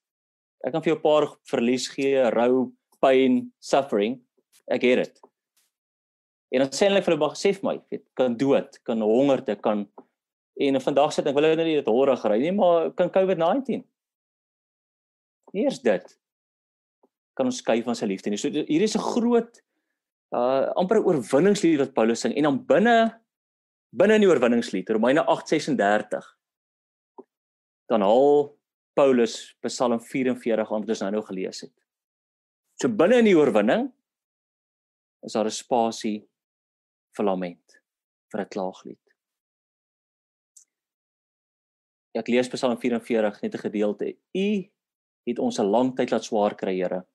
Ek 0.65 0.71
kan 0.71 0.83
vir 0.83 0.93
jou 0.93 0.99
'n 0.99 1.01
paar 1.01 1.25
verlies 1.49 1.87
gee, 1.87 2.29
rou, 2.29 2.71
pyn, 3.01 3.51
suffering. 3.59 4.21
Ek 4.69 4.81
het 4.81 4.97
dit. 4.97 5.21
En 6.53 6.59
dan 6.59 6.69
sê 6.69 6.87
hulle 6.87 7.01
vir 7.01 7.13
hulle 7.13 7.19
maar 7.19 7.35
sê 7.35 7.53
vir 7.53 7.63
my, 7.63 7.81
weet, 7.89 8.05
kan 8.13 8.37
dood, 8.37 8.79
kan 8.83 9.01
hongerte, 9.01 9.55
kan 9.61 9.87
en 10.55 10.81
vandag 10.81 11.13
sit 11.13 11.27
ek 11.27 11.35
wil 11.35 11.49
nou 11.51 11.65
nie 11.67 11.79
dit 11.79 11.91
horig 11.91 12.23
ry 12.25 12.39
nie, 12.39 12.53
maar 12.55 12.91
kan 12.95 13.11
COVID-19. 13.11 13.83
Eers 15.55 15.81
dit 15.83 16.15
kan 17.35 17.49
ons 17.49 17.59
skei 17.59 17.81
van 17.83 17.97
sy 17.97 18.07
liefde 18.07 18.31
nie. 18.31 18.39
So 18.39 18.49
hier 18.49 18.81
is 18.81 18.95
'n 18.95 19.03
groot 19.03 19.61
uh 20.31 20.71
amper 20.75 21.03
oorwinningslied 21.03 21.79
wat 21.79 21.93
Paulus 21.93 22.21
sing 22.21 22.33
en 22.35 22.43
dan 22.43 22.65
binne 22.65 23.21
binne 23.91 24.15
in 24.15 24.21
die 24.21 24.29
oorwinningslied 24.29 24.89
Romeine 24.89 25.23
8:36 25.27 26.35
dan 27.87 28.01
haal 28.01 28.57
Paulus 28.95 29.55
Psalm 29.61 29.99
44 29.99 30.71
aan 30.71 30.81
wat 30.81 30.89
ons 30.89 31.01
nou 31.01 31.11
nou 31.11 31.23
gelees 31.27 31.61
het. 31.61 31.73
So 32.81 32.89
binne 32.89 33.19
in 33.21 33.29
die 33.29 33.37
oorwinning 33.37 33.91
is 35.23 35.33
daar 35.33 35.45
'n 35.45 35.51
spasie 35.51 36.27
vir 37.15 37.25
lament 37.25 37.81
vir 38.31 38.41
'n 38.41 38.49
klaaglied. 38.49 39.04
Ek 42.15 42.29
lees 42.31 42.47
Psalm 42.49 42.77
44 42.79 43.41
net 43.41 43.55
'n 43.55 43.65
gedeelte. 43.67 44.15
U 44.33 44.47
het 45.27 45.39
ons 45.39 45.59
'n 45.59 45.65
lang 45.65 45.95
tyd 45.95 46.11
laat 46.11 46.23
swaar 46.23 46.55
kry, 46.55 46.75
Here. 46.75 47.05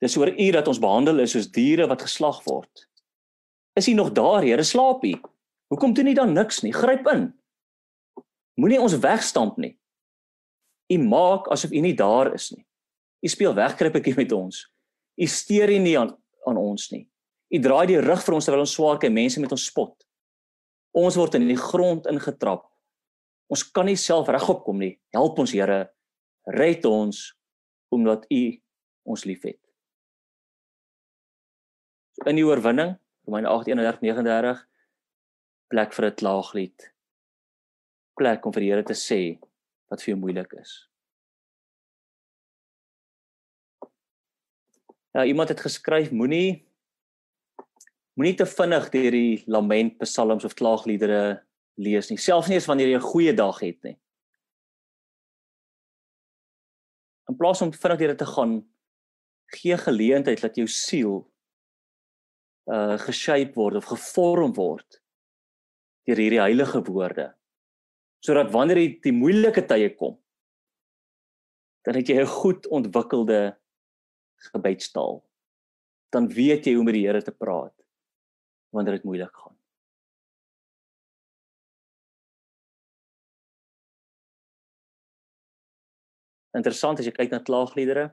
Dis 0.00 0.16
oor 0.16 0.28
U 0.28 0.50
dat 0.52 0.68
ons 0.68 0.78
behandel 0.78 1.20
is 1.20 1.32
soos 1.32 1.50
diere 1.50 1.86
wat 1.86 2.02
geslag 2.02 2.44
word. 2.44 2.88
Is 3.76 3.88
U 3.88 3.94
nog 3.94 4.12
daar, 4.12 4.42
Here? 4.42 4.62
Slaap 4.62 5.04
U? 5.04 5.14
Hoekom 5.68 5.94
doen 5.94 6.06
U 6.06 6.14
dan 6.14 6.32
niks 6.32 6.62
nie? 6.62 6.72
Gryp 6.72 7.06
in. 7.06 7.32
Moenie 8.56 8.80
ons 8.80 8.98
wegstamp 8.98 9.56
nie. 9.56 9.78
U 10.92 10.98
maak 10.98 11.48
asof 11.48 11.72
U 11.72 11.80
nie 11.80 11.94
daar 11.94 12.34
is 12.34 12.50
nie. 12.50 12.64
U 13.24 13.28
speel 13.28 13.54
wegkruipetjie 13.54 14.16
met 14.16 14.32
ons. 14.32 14.66
U 15.16 15.26
steur 15.26 15.68
nie 15.68 15.98
aan 15.98 16.16
aan 16.46 16.56
ons 16.56 16.90
nie. 16.90 17.08
U 17.50 17.58
draai 17.62 17.86
die 17.90 18.00
rug 18.00 18.22
vir 18.22 18.34
ons 18.34 18.46
terwyl 18.46 18.62
ons 18.62 18.74
swaar 18.74 18.98
kry, 19.02 19.10
mense 19.10 19.40
met 19.42 19.52
ons 19.54 19.66
spot. 19.66 20.06
Ons 20.96 21.18
word 21.18 21.34
in 21.34 21.48
die 21.48 21.58
grond 21.58 22.06
ingetrap. 22.06 22.66
Ons 23.52 23.62
kan 23.70 23.86
nie 23.86 23.98
self 23.98 24.28
regop 24.32 24.64
kom 24.66 24.80
nie. 24.82 24.96
Help 25.14 25.38
ons 25.38 25.52
Here, 25.54 25.86
red 26.46 26.84
ons 26.88 27.30
omdat 27.94 28.26
U 28.32 28.42
ons 29.06 29.24
liefhet. 29.24 29.60
In 32.26 32.38
die 32.38 32.46
oorwinning, 32.46 32.96
Romeine 33.26 33.50
8:31-39, 33.52 34.64
plek 35.70 35.92
vir 35.92 36.06
'n 36.06 36.16
klaaglied. 36.16 36.90
Plek 38.16 38.46
om 38.46 38.52
vir 38.52 38.60
die 38.60 38.70
Here 38.70 38.82
te 38.82 38.94
sê 38.94 39.38
wat 39.90 40.02
vir 40.02 40.14
jou 40.14 40.20
moeilik 40.20 40.52
is. 40.52 40.88
Ja, 45.14 45.24
iemand 45.24 45.48
het 45.48 45.60
geskryf 45.60 46.10
moenie 46.10 46.66
moenie 48.16 48.36
te 48.36 48.46
vinnig 48.46 48.90
deur 48.90 49.10
die 49.10 49.44
lament 49.46 49.98
psalms 49.98 50.44
of 50.44 50.54
klaagliedere 50.54 51.45
lees 51.76 52.10
nie, 52.10 52.18
selfs 52.18 52.48
nie 52.48 52.56
eens 52.58 52.68
wanneer 52.68 52.88
jy 52.88 52.98
'n 52.98 53.10
goeie 53.12 53.34
dag 53.34 53.60
het 53.60 53.82
nie. 53.84 53.96
In 57.28 57.36
plaas 57.36 57.62
om 57.62 57.72
vinnig 57.72 57.98
deur 57.98 58.14
dit 58.14 58.18
te 58.18 58.26
gaan, 58.26 58.62
gee 59.46 59.76
geleentheid 59.76 60.40
dat 60.40 60.56
jou 60.56 60.66
siel 60.66 61.26
uh 62.66 62.98
geshape 62.98 63.54
word 63.54 63.76
of 63.76 63.84
gevorm 63.84 64.52
word 64.54 65.00
deur 66.06 66.18
hierdie 66.18 66.42
heilige 66.42 66.82
woorde. 66.86 67.34
Sodat 68.22 68.50
wanneer 68.50 68.76
die, 68.76 68.98
die 69.02 69.12
moeilike 69.12 69.62
tye 69.66 69.90
kom, 69.94 70.16
dan 71.86 71.94
het 71.94 72.08
jy 72.08 72.22
'n 72.22 72.26
goed 72.26 72.66
ontwikkelde 72.66 73.56
gebedstaal. 74.52 75.22
Dan 76.10 76.28
weet 76.28 76.66
jy 76.66 76.72
hoe 76.72 76.80
om 76.80 76.86
met 76.86 76.94
die 76.94 77.06
Here 77.06 77.22
te 77.22 77.32
praat 77.32 77.74
wanneer 78.70 78.94
dit 78.94 79.04
moeilik 79.04 79.34
gaan. 79.34 79.55
Interessant 86.56 87.00
as 87.00 87.06
jy 87.08 87.12
kyk 87.12 87.34
na 87.34 87.42
klaagliedere, 87.44 88.10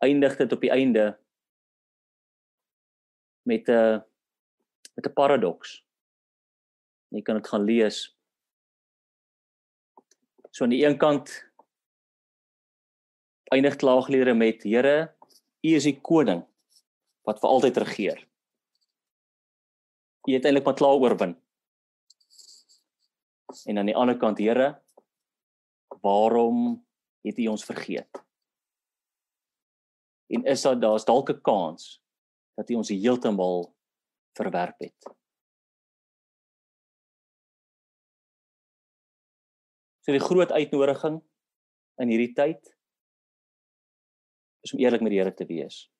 eindig 0.00 0.38
dit 0.38 0.52
op 0.56 0.62
die 0.64 0.72
einde 0.72 1.12
met 3.44 3.68
'n 3.68 4.00
met 4.96 5.06
'n 5.06 5.14
paradoks. 5.14 5.82
Jy 7.10 7.22
kan 7.22 7.36
dit 7.36 7.48
gaan 7.48 7.64
lees. 7.64 8.16
So 10.50 10.64
aan 10.64 10.70
die 10.70 10.84
een 10.84 10.98
kant 10.98 11.50
eindig 13.52 13.76
klaagliedere 13.76 14.34
met 14.34 14.62
Here, 14.62 15.14
U 15.62 15.68
is 15.76 15.84
die 15.84 16.00
koning 16.00 16.46
wat 17.26 17.40
vir 17.40 17.50
altyd 17.50 17.76
regeer. 17.76 18.18
U 20.28 20.32
het 20.32 20.44
eintlik 20.44 20.64
maar 20.64 20.78
klaar 20.78 20.98
oorwin. 21.00 21.36
En 23.66 23.78
aan 23.78 23.86
die 23.86 23.96
ander 23.96 24.16
kant, 24.16 24.38
Here, 24.38 24.80
waarom 26.00 26.86
het 27.26 27.38
U 27.38 27.46
ons 27.46 27.64
vergeet? 27.64 28.24
En 30.30 30.44
is 30.44 30.62
daar 30.62 30.80
daar's 30.80 31.04
dalk 31.04 31.30
'n 31.30 31.40
kans 31.40 32.02
dat 32.54 32.70
U 32.70 32.74
ons 32.74 32.88
heeltemal 32.88 33.74
verwerp 34.32 34.78
het? 34.78 35.20
So 40.00 40.12
die 40.12 40.20
groot 40.20 40.52
uitnodiging 40.52 41.20
in 41.96 42.08
hierdie 42.08 42.32
tyd 42.32 42.76
is 44.60 44.72
om 44.72 44.80
eerlik 44.80 45.00
met 45.00 45.10
die 45.10 45.20
Here 45.20 45.34
te 45.34 45.46
wees. 45.46 45.90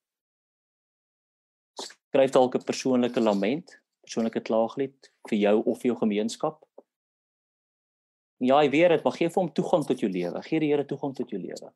Skryf 1.81 2.31
dalk 2.31 2.55
'n 2.55 2.65
persoonlike 2.65 3.21
lament, 3.21 3.83
persoonlike 4.01 4.41
klaaglied 4.41 5.13
vir 5.29 5.39
jou 5.39 5.63
of 5.65 5.81
vir 5.81 5.91
jou 5.91 5.99
gemeenskap. 5.99 6.65
Ja, 8.41 8.63
jy 8.65 8.71
weet 8.73 8.95
dit, 8.95 9.03
maar 9.05 9.13
gee 9.13 9.29
vir 9.29 9.43
hom 9.43 9.49
toegang 9.53 9.83
tot 9.85 10.01
jou 10.01 10.09
lewe. 10.09 10.41
Gee 10.47 10.61
die 10.63 10.71
Here 10.73 10.85
toegang 10.89 11.13
tot 11.17 11.29
jou 11.29 11.39
lewe. 11.41 11.71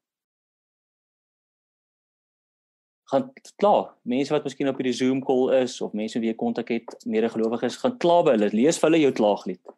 Gaan 3.12 3.26
klaar. 3.60 3.90
Mense 4.08 4.32
wat 4.32 4.46
miskien 4.48 4.70
op 4.70 4.78
hierdie 4.80 4.94
Zoom 4.96 5.20
call 5.24 5.50
is 5.58 5.76
of 5.84 5.92
mense 5.92 6.16
wie 6.22 6.30
jy 6.30 6.36
kontak 6.40 6.70
het, 6.72 6.94
medegelowiges, 7.04 7.76
gaan 7.82 7.98
klaar 8.00 8.24
by 8.24 8.32
hulle. 8.38 8.48
Lees 8.56 8.78
vir 8.80 8.88
hulle 8.88 9.00
jou 9.02 9.10
klaaglied. 9.18 9.74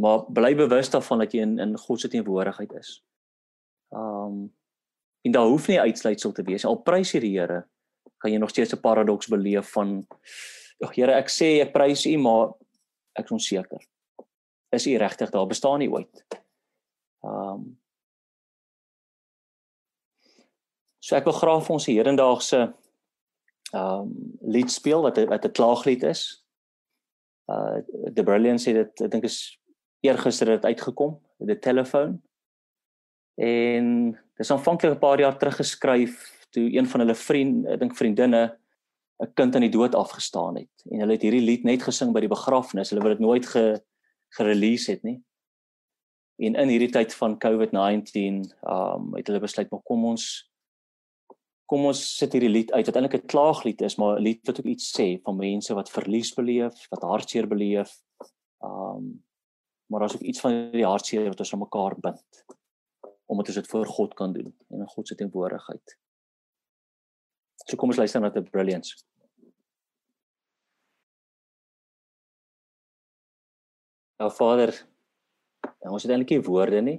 Maar 0.00 0.24
bly 0.38 0.54
bewus 0.56 0.88
daarvan 0.94 1.20
dat 1.20 1.36
jy 1.36 1.44
in 1.44 1.52
in 1.60 1.74
God 1.80 2.00
se 2.00 2.08
teenwoordigheid 2.12 2.72
is. 2.80 2.94
Um 3.92 4.46
en 5.26 5.34
daar 5.34 5.50
hoef 5.50 5.66
nie 5.68 5.80
uitsluitsel 5.80 6.32
te 6.32 6.44
wees. 6.46 6.64
Al 6.64 6.78
prys 6.86 7.12
jy 7.12 7.20
die 7.20 7.34
Here, 7.34 7.58
kan 8.22 8.32
jy 8.32 8.38
nog 8.40 8.54
steeds 8.54 8.72
'n 8.72 8.80
paradoks 8.80 9.28
beleef 9.28 9.74
van 9.76 10.06
Ag 10.80 10.96
Here, 10.96 11.12
ek 11.12 11.28
sê 11.28 11.60
ek 11.60 11.72
prys 11.72 12.06
U, 12.06 12.16
maar 12.16 12.54
ek 13.16 13.24
is 13.24 13.36
onseker 13.36 13.84
is 14.76 14.86
u 14.86 14.96
regtig 15.00 15.32
daar 15.34 15.48
bestaan 15.50 15.82
nie 15.82 15.90
ooit. 15.90 16.24
Ehm 17.24 17.52
um, 17.56 17.66
So 21.06 21.14
ek 21.14 21.28
wil 21.28 21.36
graag 21.38 21.62
vir 21.62 21.74
ons 21.76 21.84
die 21.86 22.00
hedendaagse 22.00 22.60
ehm 22.66 24.06
um, 24.06 24.10
lied 24.42 24.72
speel 24.74 25.04
wat 25.06 25.18
wat 25.30 25.44
'n 25.46 25.54
klaaglied 25.58 26.02
is. 26.02 26.42
Uh 27.46 27.78
The 28.14 28.24
Brilliance 28.26 28.66
sê 28.66 28.74
dit 28.74 29.02
ek 29.06 29.10
dink 29.10 29.24
is 29.24 29.58
eergister 30.02 30.50
het 30.50 30.64
uitgekom, 30.64 31.18
The 31.38 31.58
Telephone. 31.58 32.18
En 33.38 34.12
dit 34.12 34.44
is 34.44 34.50
aanvanklik 34.50 34.96
'n 34.96 34.98
paar 34.98 35.20
jaar 35.20 35.38
terug 35.38 35.56
geskryf 35.56 36.46
toe 36.50 36.66
een 36.74 36.86
van 36.86 37.00
hulle 37.00 37.14
vriende, 37.14 37.70
ek 37.70 37.80
dink 37.80 37.96
vriendinne 37.96 38.58
'n 39.22 39.32
kind 39.34 39.54
aan 39.54 39.66
die 39.66 39.76
dood 39.78 39.94
afgestaan 39.94 40.56
het 40.56 40.76
en 40.90 41.00
hulle 41.00 41.12
het 41.12 41.22
hierdie 41.22 41.46
lied 41.46 41.64
net 41.64 41.82
gesing 41.82 42.12
by 42.12 42.20
die 42.20 42.34
begrafnis. 42.34 42.90
Hulle 42.90 43.02
wou 43.02 43.14
dit 43.14 43.22
nooit 43.22 43.46
ge 43.46 43.80
gerelease 44.36 44.90
het 44.90 45.02
nie. 45.02 45.18
En 46.36 46.54
in 46.54 46.68
hierdie 46.68 46.92
tyd 46.92 47.14
van 47.16 47.38
COVID-19, 47.40 48.42
um 48.68 49.14
het 49.16 49.30
hulle 49.30 49.40
besluit 49.40 49.70
maar 49.72 49.84
kom 49.84 50.04
ons 50.12 50.26
kom 51.66 51.88
ons 51.88 51.98
sit 52.18 52.30
hierdie 52.36 52.52
lied 52.52 52.68
uit 52.72 52.86
wat 52.86 52.96
eintlik 52.96 53.22
'n 53.22 53.32
klaaglied 53.32 53.80
is, 53.82 53.96
maar 53.98 54.18
'n 54.18 54.22
lied 54.22 54.40
wat 54.46 54.58
ook 54.60 54.70
iets 54.70 54.92
sê 54.94 55.20
van 55.22 55.36
mense 55.36 55.74
wat 55.74 55.90
verlies 55.90 56.34
beleef, 56.34 56.86
wat 56.90 57.02
hartseer 57.02 57.48
beleef. 57.48 57.90
Um 58.62 59.24
maar 59.86 60.00
daar's 60.00 60.14
ook 60.14 60.26
iets 60.26 60.40
van 60.40 60.70
die 60.72 60.84
hartseer 60.84 61.28
wat 61.28 61.38
ons 61.38 61.52
aan 61.52 61.58
mekaar 61.58 61.94
bind 62.00 62.44
omdat 63.26 63.46
ons 63.46 63.54
dit 63.54 63.66
voor 63.66 63.86
God 63.86 64.14
kan 64.14 64.32
doen 64.32 64.54
en 64.68 64.80
in 64.80 64.88
God 64.88 65.08
se 65.08 65.14
teenwoordigheid. 65.14 65.98
So 67.66 67.76
kom 67.76 67.88
ons 67.88 67.98
luister 67.98 68.20
na 68.20 68.30
the 68.30 68.42
brilliance. 68.42 69.02
Nou 74.16 74.30
Vader, 74.32 74.72
nou, 75.82 75.92
ons 75.92 76.04
het 76.06 76.12
eintlik 76.12 76.32
nie 76.32 76.44
woorde 76.46 76.80
nie. 76.80 76.98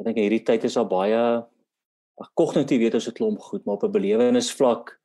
Ek 0.00 0.06
dink 0.06 0.20
hierdie 0.22 0.44
tyd 0.48 0.64
is 0.64 0.78
al 0.80 0.88
baie 0.88 1.20
kognitief 2.36 2.80
weet 2.80 2.96
ons 2.96 3.08
'n 3.08 3.16
klomp 3.16 3.40
goed, 3.40 3.64
maar 3.64 3.76
op 3.76 3.84
'n 3.84 3.92
belewenisvlak 3.92 4.98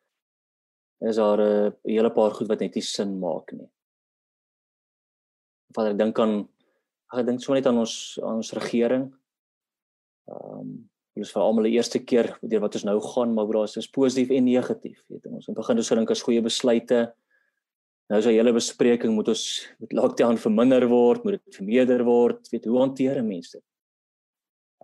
is 1.01 1.15
daar 1.15 1.39
'n 1.39 1.75
hele 1.83 2.11
paar 2.11 2.31
goed 2.31 2.47
wat 2.47 2.59
net 2.59 2.75
nie 2.75 2.81
sin 2.81 3.19
maak 3.19 3.51
nie. 3.51 3.69
Vader, 5.73 5.91
ek 5.91 5.97
dink 5.97 6.19
aan 6.19 6.49
ek 7.13 7.25
dink 7.25 7.41
sommer 7.41 7.61
net 7.61 7.67
aan 7.67 7.77
ons 7.77 8.19
aan 8.23 8.35
ons 8.35 8.53
regering. 8.53 9.13
Ehm 10.27 10.59
um, 10.59 10.89
dis 11.15 11.31
vir 11.31 11.41
almal 11.41 11.63
die 11.63 11.77
eerste 11.77 11.99
keer 11.99 12.37
deur 12.41 12.59
wat 12.59 12.75
ons 12.75 12.83
nou 12.83 12.99
gaan, 12.99 13.33
maar 13.33 13.47
bro, 13.47 13.65
dit 13.65 13.77
is 13.77 13.87
positief 13.87 14.29
en 14.31 14.43
negatief, 14.43 15.03
weet 15.07 15.25
ons. 15.27 15.47
Ons 15.47 15.57
begin 15.57 15.75
dus 15.75 15.89
dink 15.89 16.11
as 16.11 16.21
goeie 16.21 16.41
besluite. 16.41 17.15
Nou 18.07 18.19
is 18.19 18.25
'n 18.25 18.37
hele 18.37 18.53
bespreking 18.53 19.13
moet 19.13 19.27
ons 19.27 19.67
moet 19.79 19.93
lockdown 19.93 20.37
verminder 20.37 20.87
word, 20.87 21.23
moet 21.23 21.41
dit 21.41 21.55
vermeerder 21.55 22.03
word, 22.03 22.49
weet 22.49 22.65
hoe 22.65 22.79
hanteer 22.79 23.23
mense 23.23 23.57
dit? 23.57 23.65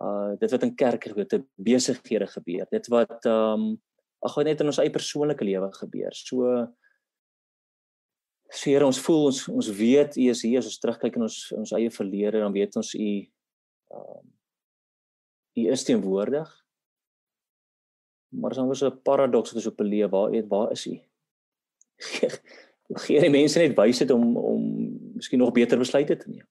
Uh 0.02 0.34
dit 0.38 0.50
wat 0.50 0.62
in 0.62 0.74
kerk 0.74 1.04
gebeur, 1.04 1.28
dit 1.28 1.44
besighede 1.54 2.26
gebeur. 2.26 2.66
Dit 2.70 2.86
wat 2.88 3.24
ehm 3.24 3.60
um, 3.60 3.82
ag 4.22 4.36
net 4.44 4.60
in 4.60 4.66
ons 4.66 4.78
eie 4.78 4.90
persoonlike 4.90 5.44
lewe 5.44 5.70
gebeur. 5.72 6.14
So 6.14 6.66
Here 8.52 8.84
ons 8.84 9.00
voel 9.00 9.30
ons 9.30 9.48
ons 9.48 9.68
weet 9.72 10.16
u 10.16 10.26
is 10.28 10.42
hier 10.44 10.58
as 10.58 10.66
ons 10.68 10.78
terugkyk 10.78 11.14
in 11.16 11.22
ons 11.24 11.36
ons 11.56 11.72
eie 11.72 11.90
verlede 11.90 12.42
dan 12.42 12.52
weet 12.52 12.76
ons 12.76 12.94
u 12.94 12.98
ehm 12.98 14.18
um, 14.18 14.26
u 15.56 15.68
is 15.68 15.84
teenwoordig. 15.84 16.50
Maar 18.32 18.50
as 18.50 18.58
ons 18.58 18.82
'n 18.82 19.02
paradoks 19.04 19.52
het 19.52 19.66
op 19.66 19.80
'n 19.80 19.88
lewe 19.88 20.10
waar 20.10 20.30
weet 20.30 20.48
waar 20.48 20.72
is 20.72 20.86
u? 20.86 21.00
Gee 22.94 23.20
die 23.20 23.30
mense 23.30 23.58
net 23.58 23.76
wysheid 23.76 24.10
om 24.10 24.36
om 24.36 24.66
miskien 25.14 25.38
nog 25.38 25.52
beter 25.52 25.78
besluite 25.78 26.16
te 26.16 26.30
neem. 26.30 26.46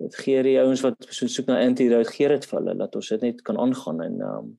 Dit 0.00 0.16
gee 0.16 0.42
die 0.42 0.58
ouens 0.60 0.80
wat 0.84 1.06
so 1.08 1.26
soek 1.26 1.46
na 1.50 1.60
antidote 1.60 2.12
gee 2.14 2.28
dit 2.28 2.46
vir 2.48 2.58
hulle 2.58 2.76
dat 2.78 2.96
ons 2.96 3.08
dit 3.08 3.20
net 3.28 3.42
kan 3.42 3.58
aangaan 3.58 4.02
en 4.06 4.20
ehm 4.20 4.38
um, 4.38 4.50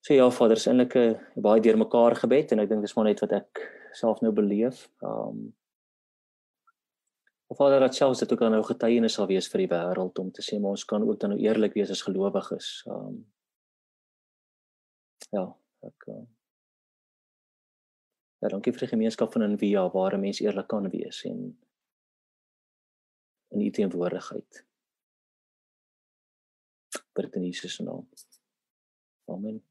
sê 0.00 0.14
so 0.14 0.18
ja 0.18 0.30
Vader, 0.32 0.56
is 0.56 0.66
eintlik 0.66 0.96
'n 0.96 1.42
baie 1.42 1.60
deurmekaar 1.60 2.16
gebed 2.16 2.52
en 2.52 2.60
ek 2.60 2.68
dink 2.68 2.82
dis 2.82 2.94
maar 2.96 3.04
net 3.04 3.20
wat 3.20 3.32
ek 3.32 3.64
self 3.92 4.20
nou 4.20 4.32
beleef. 4.32 4.88
Ehm 5.02 5.28
um, 5.28 5.48
Vader, 7.50 7.80
dat 7.80 7.94
selfs 7.94 8.18
dit 8.18 8.32
ook 8.32 8.38
dan 8.38 8.52
nou 8.52 8.62
getuienis 8.62 9.14
sal 9.14 9.26
wees 9.26 9.48
vir 9.50 9.66
die 9.66 9.72
wêreld 9.74 10.18
om 10.18 10.30
te 10.30 10.42
sê 10.42 10.58
maar 10.58 10.70
ons 10.78 10.84
kan 10.84 11.02
ook 11.02 11.20
dan 11.20 11.30
nou 11.30 11.40
eerlik 11.40 11.74
wees 11.74 11.90
as 11.90 12.02
gelowiges. 12.02 12.82
Ehm 12.86 13.06
um, 13.06 13.26
Ja, 15.30 15.44
ek 15.86 16.06
uh, 16.10 16.22
Ja, 18.40 18.48
dankie 18.48 18.72
vir 18.72 18.86
die 18.86 18.94
gemeenskap 18.94 19.32
van 19.32 19.42
Envia 19.44 19.82
waar 19.92 20.14
'n 20.16 20.20
mens 20.20 20.40
eerlik 20.40 20.66
kan 20.68 20.88
wees 20.90 21.24
en 21.24 21.58
in 23.48 23.60
u 23.60 23.70
teenwoordigheid. 23.70 24.64
Dit 27.12 27.34
in 27.34 27.44
Jesus 27.44 27.74
se 27.74 27.82
naam. 27.82 28.08
Amen. 29.24 29.64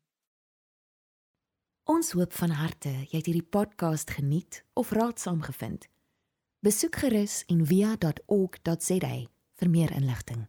Ons 1.83 2.11
hoop 2.11 2.33
van 2.33 2.49
harte 2.49 2.89
jy 2.89 3.17
het 3.17 3.25
hierdie 3.25 3.49
podcast 3.49 4.09
geniet 4.09 4.65
of 4.73 4.91
raadsaam 4.91 5.41
gevind. 5.41 5.87
Besoek 6.59 6.95
gerus 6.95 7.45
en 7.45 7.65
via.ok.za 7.65 9.15
vir 9.59 9.69
meer 9.69 9.91
inligting. 9.91 10.47